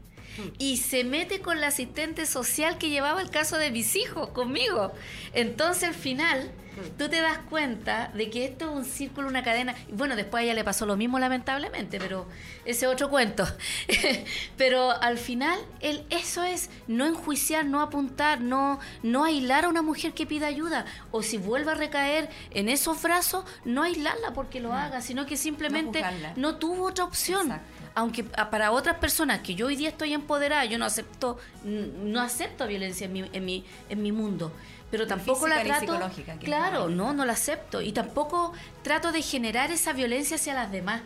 [0.57, 4.91] Y se mete con la asistente social que llevaba el caso de mis hijos conmigo.
[5.33, 6.51] Entonces al final
[6.97, 9.75] tú te das cuenta de que esto es un círculo, una cadena.
[9.91, 12.27] Bueno, después a ella le pasó lo mismo lamentablemente, pero
[12.65, 13.45] ese es otro cuento.
[14.57, 19.81] pero al final el, eso es no enjuiciar, no apuntar, no, no aislar a una
[19.81, 20.85] mujer que pida ayuda.
[21.11, 25.37] O si vuelve a recaer en esos brazos, no aislarla porque lo haga, sino que
[25.37, 26.03] simplemente
[26.35, 27.47] no tuvo otra opción.
[27.47, 27.83] Exacto.
[27.95, 32.67] Aunque para otras personas que yo hoy día estoy empoderada, yo no acepto, no acepto
[32.67, 34.51] violencia en mi, en mi, en mi mundo.
[34.93, 35.99] Pero tampoco la trato.
[36.39, 37.81] claro, no, no la acepto.
[37.81, 41.01] Y tampoco trato de generar esa violencia hacia las demás.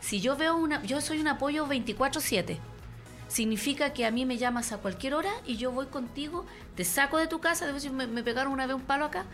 [0.00, 2.56] Si yo veo una, yo soy un apoyo 24-7.
[3.28, 7.18] Significa que a mí me llamas a cualquier hora y yo voy contigo, te saco
[7.18, 9.26] de tu casa, debo decir, me, me pegaron una vez un palo acá,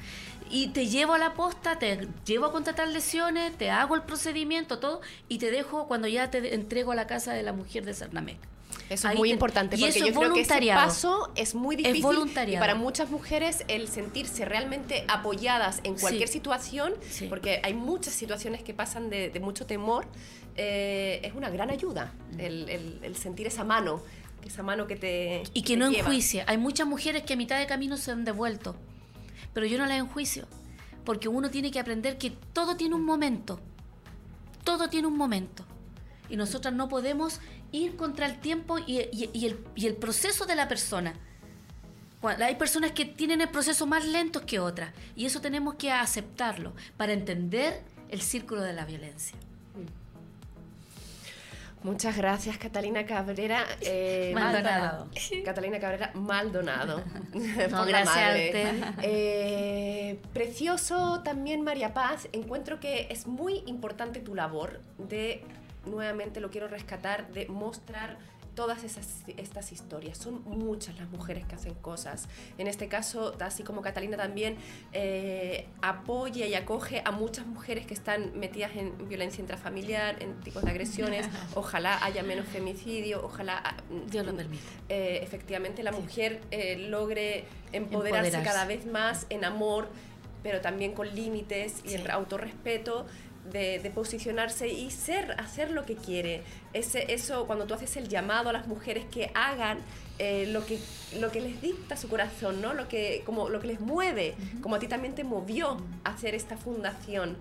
[0.50, 4.80] y te llevo a la posta, te llevo a contratar lesiones, te hago el procedimiento,
[4.80, 7.94] todo, y te dejo cuando ya te entrego a la casa de la mujer de
[7.94, 8.38] Cernamec.
[8.88, 11.30] Eso Ahí es muy te- importante y porque eso yo es creo que ese paso
[11.34, 12.60] es muy difícil y voluntariado.
[12.62, 16.34] para muchas mujeres el sentirse realmente apoyadas en cualquier Sí.
[16.34, 17.26] situación, Sí.
[17.28, 20.06] porque hay muchas situaciones que pasan de, de mucho temor,
[20.56, 24.02] eh, es una gran ayuda el, el- el sentir esa mano,
[24.44, 26.00] esa mano que te Y que te no lleva.
[26.00, 26.44] enjuicia.
[26.48, 28.76] Hay muchas mujeres que a mitad de camino se han devuelto,
[29.54, 30.46] pero yo no las enjuicio,
[31.04, 33.60] porque uno tiene que aprender que todo tiene un momento,
[34.64, 35.64] todo tiene un momento.
[36.32, 37.40] Y nosotras no podemos
[37.72, 41.12] ir contra el tiempo y, y- y el, y el proceso de la persona.
[42.22, 45.92] Cuando- Hay personas que tienen el proceso más lento que otras, y eso tenemos que
[45.92, 49.36] aceptarlo para entender el círculo de la violencia.
[51.82, 53.64] Muchas gracias, Catalina Cabrera.
[53.80, 55.08] eh, Maldonado.
[55.44, 57.02] Catalina Cabrera Maldonado.
[57.70, 58.36] No, gracias.
[59.02, 62.28] Eh, precioso también, María Paz.
[62.32, 65.44] Encuentro que es muy importante tu labor de,
[65.86, 68.18] nuevamente lo quiero rescatar, de mostrar
[68.54, 69.08] todas esas,
[69.38, 70.18] estas historias.
[70.18, 72.28] Son muchas las mujeres que hacen cosas.
[72.58, 74.56] En este caso, así como Catalina también
[74.92, 80.62] eh, apoya y acoge a muchas mujeres que están metidas en violencia intrafamiliar, en tipos
[80.64, 81.26] de agresiones.
[81.54, 83.62] Ojalá haya menos femicidio, ojalá...
[83.64, 83.76] ah,
[84.10, 84.62] Dios lo permita.
[84.90, 88.42] eh, efectivamente la mujer eh, logre empoderarse, Empoderarse.
[88.42, 89.88] cada vez más en amor,
[90.42, 93.06] pero también con límites y en autorrespeto.
[93.50, 96.42] De, de posicionarse y ser, hacer lo que quiere.
[96.72, 99.78] Ese, eso, cuando tú haces el llamado a las mujeres que hagan
[100.18, 100.78] eh, lo, que,
[101.18, 102.72] lo que les dicta su corazón, ¿no?
[102.74, 106.56] Lo que, como, lo que les mueve, como a ti también te movió hacer esta
[106.56, 107.36] fundación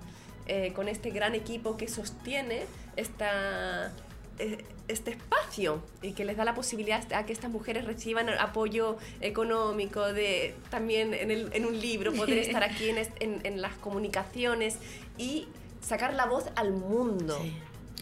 [0.48, 2.64] eh, con este gran equipo que sostiene
[2.96, 3.92] esta,
[4.40, 8.98] eh, este espacio y que les da la posibilidad a que estas mujeres reciban apoyo
[9.22, 13.76] económico, de, también en, el- en un libro, poder estar aquí en, en- en las
[13.76, 14.78] comunicaciones
[15.18, 15.48] y
[15.82, 17.38] sacar la voz al mundo.
[17.42, 17.54] Sí.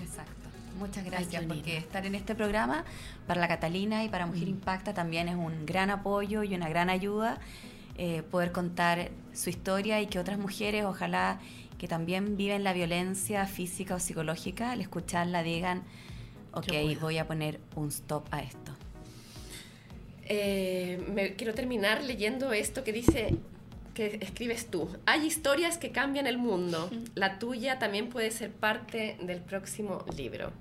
[0.01, 0.34] Exacto.
[0.77, 2.86] Muchas gracias porque estar en este programa
[3.27, 6.89] para la Catalina y para Mujer Impacta también es un gran apoyo y una gran
[6.89, 7.39] ayuda
[7.97, 11.41] eh, poder contar su historia y que otras mujeres, ojalá
[11.77, 15.84] que también viven la violencia física o psicológica, al escucharla digan,
[16.53, 16.99] ok, puedo".
[17.01, 18.71] voy a poner un stop a esto.
[20.23, 23.36] Eh, me, quiero terminar leyendo esto que dice
[23.99, 24.87] que escribes tú.
[25.05, 26.89] Hay historias que cambian el mundo.
[27.15, 30.53] La tuya también puede ser parte del próximo libro.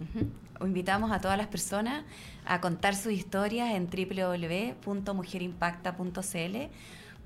[0.00, 0.30] Ujú.
[0.64, 2.04] Invitamos a todas las personas
[2.44, 6.56] a contar sus historias en www.mujerimpacta.cl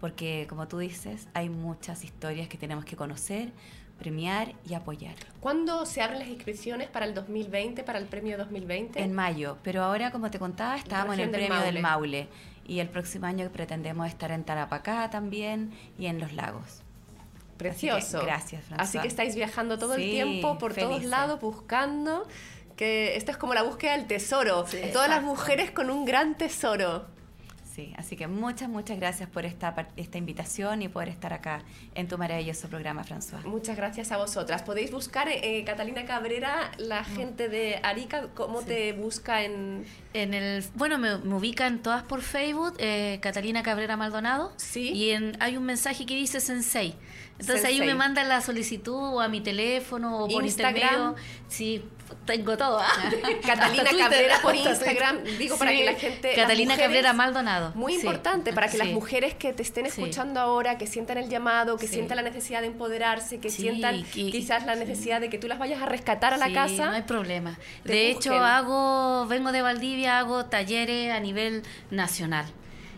[0.01, 3.53] porque como tú dices, hay muchas historias que tenemos que conocer,
[3.99, 5.15] premiar y apoyar.
[5.41, 9.03] ¿Cuándo se abren las inscripciones para el 2020, para el premio 2020?
[9.03, 12.29] En mayo, pero ahora como te contaba, estábamos en el región del premio del Maule
[12.67, 16.83] y el próximo año pretendemos estar en Tarapacá también y en los lagos.
[17.57, 18.21] Precioso.
[18.21, 18.81] Que gracias, François.
[18.81, 22.27] Así que estáis viajando todo el tiempo por todos lados buscando
[22.77, 24.67] que esto es como la búsqueda del tesoro.
[24.67, 27.07] Sí, Todas las mujeres con un gran tesoro.
[27.75, 31.63] Sí, así que muchas, muchas gracias por esta, esta invitación y poder estar acá
[31.97, 33.45] en tu maravilloso programa, François.
[33.45, 34.63] Muchas gracias a vosotras.
[34.63, 39.85] Podéis buscar eh, Catalina Cabrera, la gente de Arica, ¿cómo te busca en...?
[40.13, 44.53] En el, bueno, me, me ubican todas por Facebook, eh, Catalina Cabrera Maldonado.
[44.57, 44.93] Sí.
[44.93, 46.95] Y en, hay un mensaje que dice Sensei.
[47.41, 50.85] Entonces ahí me mandan la solicitud o a mi teléfono o por Instagram.
[50.85, 51.15] intermedio.
[51.49, 51.83] Sí,
[52.25, 52.79] tengo todo.
[52.81, 52.87] ¿ah?
[53.47, 55.39] Catalina Twitter, Cabrera por Instagram, Twitter.
[55.39, 56.33] digo para que la gente...
[56.35, 57.73] Catalina mujeres- Cabrera Maldonado.
[57.75, 57.99] Muy Sí.
[58.01, 61.87] importante para que las mujeres que te estén escuchando ahora, que sientan el llamado, que
[61.87, 65.59] sientan la necesidad de empoderarse, que sientan que- quizás la necesidad de que tú las
[65.59, 66.87] vayas a rescatar a la casa.
[66.87, 67.59] No hay problema.
[67.85, 68.33] De busquen.
[68.35, 72.47] hecho, hago, vengo de Valdivia, hago talleres a nivel nacional.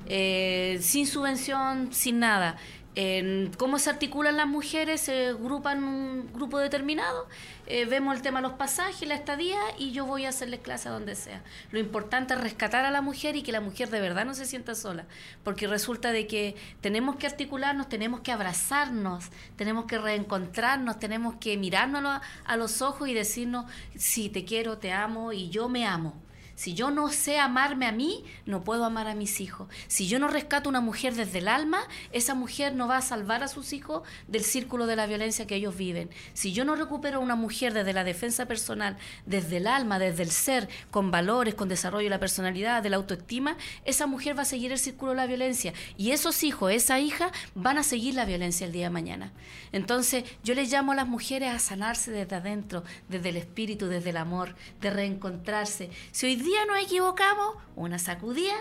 [0.08, 2.56] Eh, sin subvención, sin nada.
[2.98, 7.28] En cómo se articulan las mujeres, se agrupan un grupo determinado,
[7.66, 10.88] eh, vemos el tema de los pasajes, la estadía y yo voy a hacerles clase
[10.88, 11.42] a donde sea.
[11.72, 14.46] Lo importante es rescatar a la mujer y que la mujer de verdad no se
[14.46, 15.04] sienta sola,
[15.44, 19.26] porque resulta de que tenemos que articularnos, tenemos que abrazarnos,
[19.56, 24.46] tenemos que reencontrarnos, tenemos que mirarnos a lo- a los ojos y decirnos, sí, te
[24.46, 26.14] quiero, te amo y yo me amo.
[26.56, 29.68] Si yo no sé amarme a mí, no puedo amar a mis hijos.
[29.86, 31.78] Si yo no rescato a una mujer desde el alma,
[32.12, 35.56] esa mujer no va a salvar a sus hijos del círculo de la violencia que
[35.56, 36.10] ellos viven.
[36.32, 38.96] Si yo no recupero a una mujer desde la defensa personal,
[39.26, 42.96] desde el alma, desde el ser, con valores, con desarrollo de la personalidad, de la
[42.96, 45.74] autoestima, esa mujer va a seguir el círculo de la violencia.
[45.98, 49.32] Y esos hijos, esa hija, van a seguir la violencia el día de mañana.
[49.72, 54.10] Entonces, yo les llamo a las mujeres a sanarse desde adentro, desde el espíritu, desde
[54.10, 55.90] el amor, de reencontrarse.
[56.12, 58.54] Si hoy día nos equivocamos, una sacudida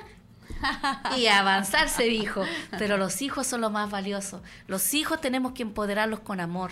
[1.17, 2.43] y avanzar, se dijo.
[2.77, 4.41] Pero los hijos son lo más valioso.
[4.67, 6.71] Los hijos tenemos que empoderarlos con amor.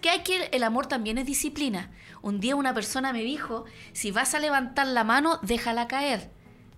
[0.00, 1.90] Que hay que el amor también es disciplina.
[2.22, 6.30] Un día una persona me dijo, si vas a levantar la mano, déjala caer,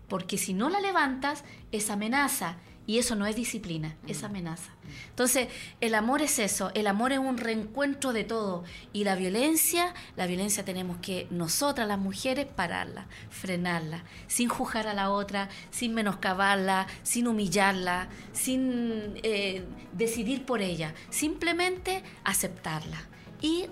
[0.08, 2.56] porque si no la levantas es amenaza
[2.90, 4.72] y eso no es disciplina, es amenaza.
[5.10, 5.46] Entonces,
[5.80, 10.26] el amor es eso, el amor es un reencuentro de todo y la violencia, la
[10.26, 16.88] violencia tenemos que nosotras las mujeres pararla, frenarla, sin juzgar a la otra, sin menoscabarla,
[17.04, 19.62] sin humillarla, sin eh,
[19.92, 23.08] decidir por ella, simplemente aceptarla
[23.40, 23.66] y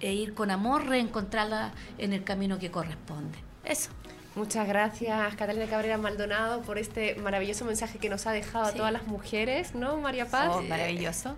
[0.00, 3.38] e ir con amor reencontrarla en el camino que corresponde.
[3.64, 3.90] Eso.
[4.40, 8.90] Muchas gracias, Catalina Cabrera Maldonado, por este maravilloso mensaje que nos ha dejado a todas
[8.90, 10.48] las mujeres, ¿no, María Paz?
[10.54, 11.36] Oh, maravilloso.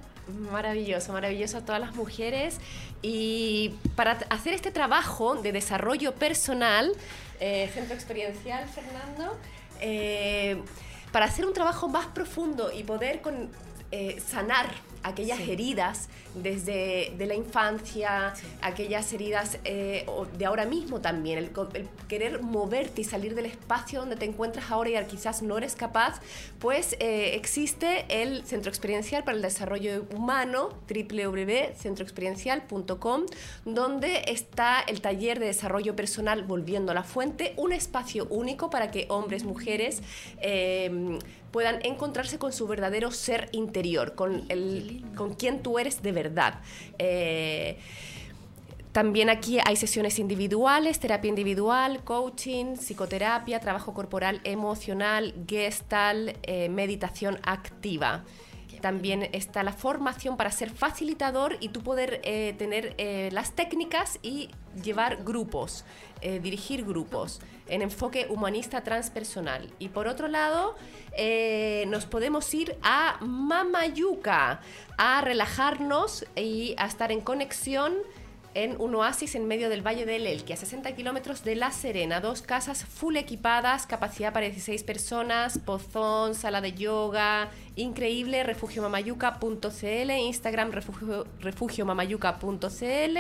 [0.53, 2.59] Maravilloso, maravilloso a todas las mujeres.
[3.03, 6.93] Y para hacer este trabajo de desarrollo personal,
[7.41, 9.37] eh, centro experiencial, Fernando,
[9.81, 10.63] eh,
[11.11, 13.51] para hacer un trabajo más profundo y poder con-
[13.91, 14.67] eh, sanar
[15.03, 15.53] aquellas Sí.
[15.53, 18.33] heridas desde de la infancia,
[18.63, 20.07] aquellas heridas eh,
[20.39, 21.51] de ahora mismo también, el,
[22.09, 26.21] querer moverte y salir del espacio donde te encuentras ahora y quizás no eres capaz,
[26.59, 33.27] pues eh, existe el Centro Experiencial para el Desarrollo Humano, www.centroexperiencial.com,
[33.65, 38.91] donde está el taller de desarrollo personal Volviendo a la Fuente, un espacio único para
[38.91, 40.03] que hombres, mujeres,
[40.41, 41.19] eh,
[41.53, 46.61] puedan encontrarse con su verdadero ser interior, con, el, con quien tú eres de verdad.
[46.99, 47.79] Eh,
[48.93, 57.39] también aquí hay sesiones individuales, terapia individual, coaching, psicoterapia, trabajo corporal emocional, gestal, eh, meditación
[57.43, 58.25] activa.
[58.83, 64.19] También está la formación para ser facilitador y tú poder eh, tener eh, las técnicas
[64.23, 64.51] y
[64.83, 65.85] llevar grupos,
[66.23, 69.73] dirigir grupos en enfoque humanista transpersonal.
[69.81, 70.77] Y por otro lado,
[71.89, 74.61] nos podemos ir a Mamayuca
[74.97, 77.95] a relajarnos y a estar en conexión
[78.55, 82.21] en un oasis en medio del Valle del Elqui, a 60 kilómetros de La Serena.
[82.21, 90.73] Dos casas full equipadas, capacidad para 16 personas, pozón, sala de yoga, increíble, refugiomamayuca.cl, Instagram
[90.73, 93.19] refugio, refugiomamayuca.cl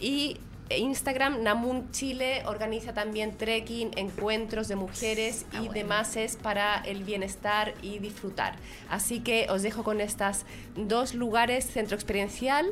[0.00, 0.36] y
[0.70, 7.98] Instagram Namun Chile organiza también trekking, encuentros de mujeres y demás para el bienestar y
[7.98, 8.56] disfrutar.
[8.88, 10.44] Así que os dejo con estas
[10.74, 12.66] dos lugares, centro experiencial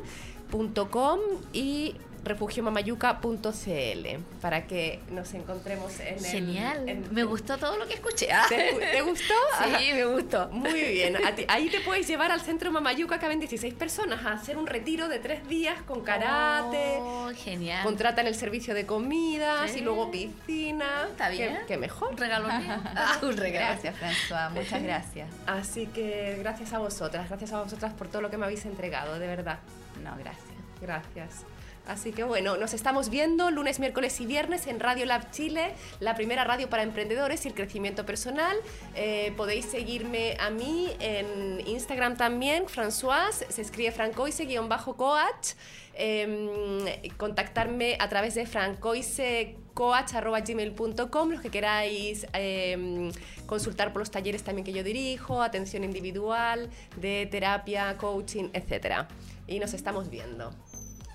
[1.53, 1.95] y
[2.25, 4.07] refugiomamayuca.cl
[4.41, 7.05] para que nos encontremos en Genial.
[7.11, 8.29] me gustó todo lo que escuché.
[8.49, 9.35] ¿Te, gustó?
[9.79, 10.49] sí, me gustó.
[10.49, 11.17] Muy bien.
[11.49, 15.19] ahí te puedes llevar al centro Mamayuca, caben 16 personas, a hacer un retiro de
[15.19, 16.97] tres días con karate.
[17.01, 17.85] Oh, genial.
[17.85, 21.09] Contratan el servicio de comidas y luego piscina.
[21.11, 21.59] Está bien.
[21.67, 22.13] ¿Qué, mejor?
[22.13, 23.81] Un regalo ah, un regalo.
[23.81, 24.51] Gracias, François.
[24.51, 25.29] Muchas gracias.
[25.47, 27.29] Así que gracias a vosotras.
[27.29, 29.59] Gracias a vosotras por todo lo que me habéis entregado, de verdad.
[30.05, 30.55] No, gracias.
[30.81, 31.45] Gracias.
[31.87, 36.15] Así que bueno, nos estamos viendo lunes, miércoles y viernes en Radio Lab Chile, la
[36.15, 38.57] primera radio para emprendedores y el crecimiento personal.
[38.95, 45.53] Eh, podéis seguirme a mí en Instagram también, François, se escribe francoise-coach.
[45.97, 53.13] Eh, contactarme a través de francoisecoach.gmail.com, los que queráis em,
[53.47, 59.07] consultar por los talleres también que yo dirijo, atención individual, de terapia, coaching, etc.
[59.47, 60.51] Y nos estamos viendo.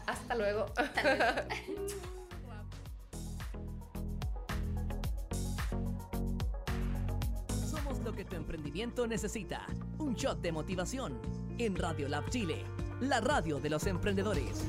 [0.05, 0.67] Hasta luego.
[7.69, 9.65] Somos lo que tu emprendimiento necesita.
[9.97, 11.19] Un shot de motivación
[11.57, 12.63] en Radio Lab Chile,
[13.01, 14.63] la radio de los emprendedores.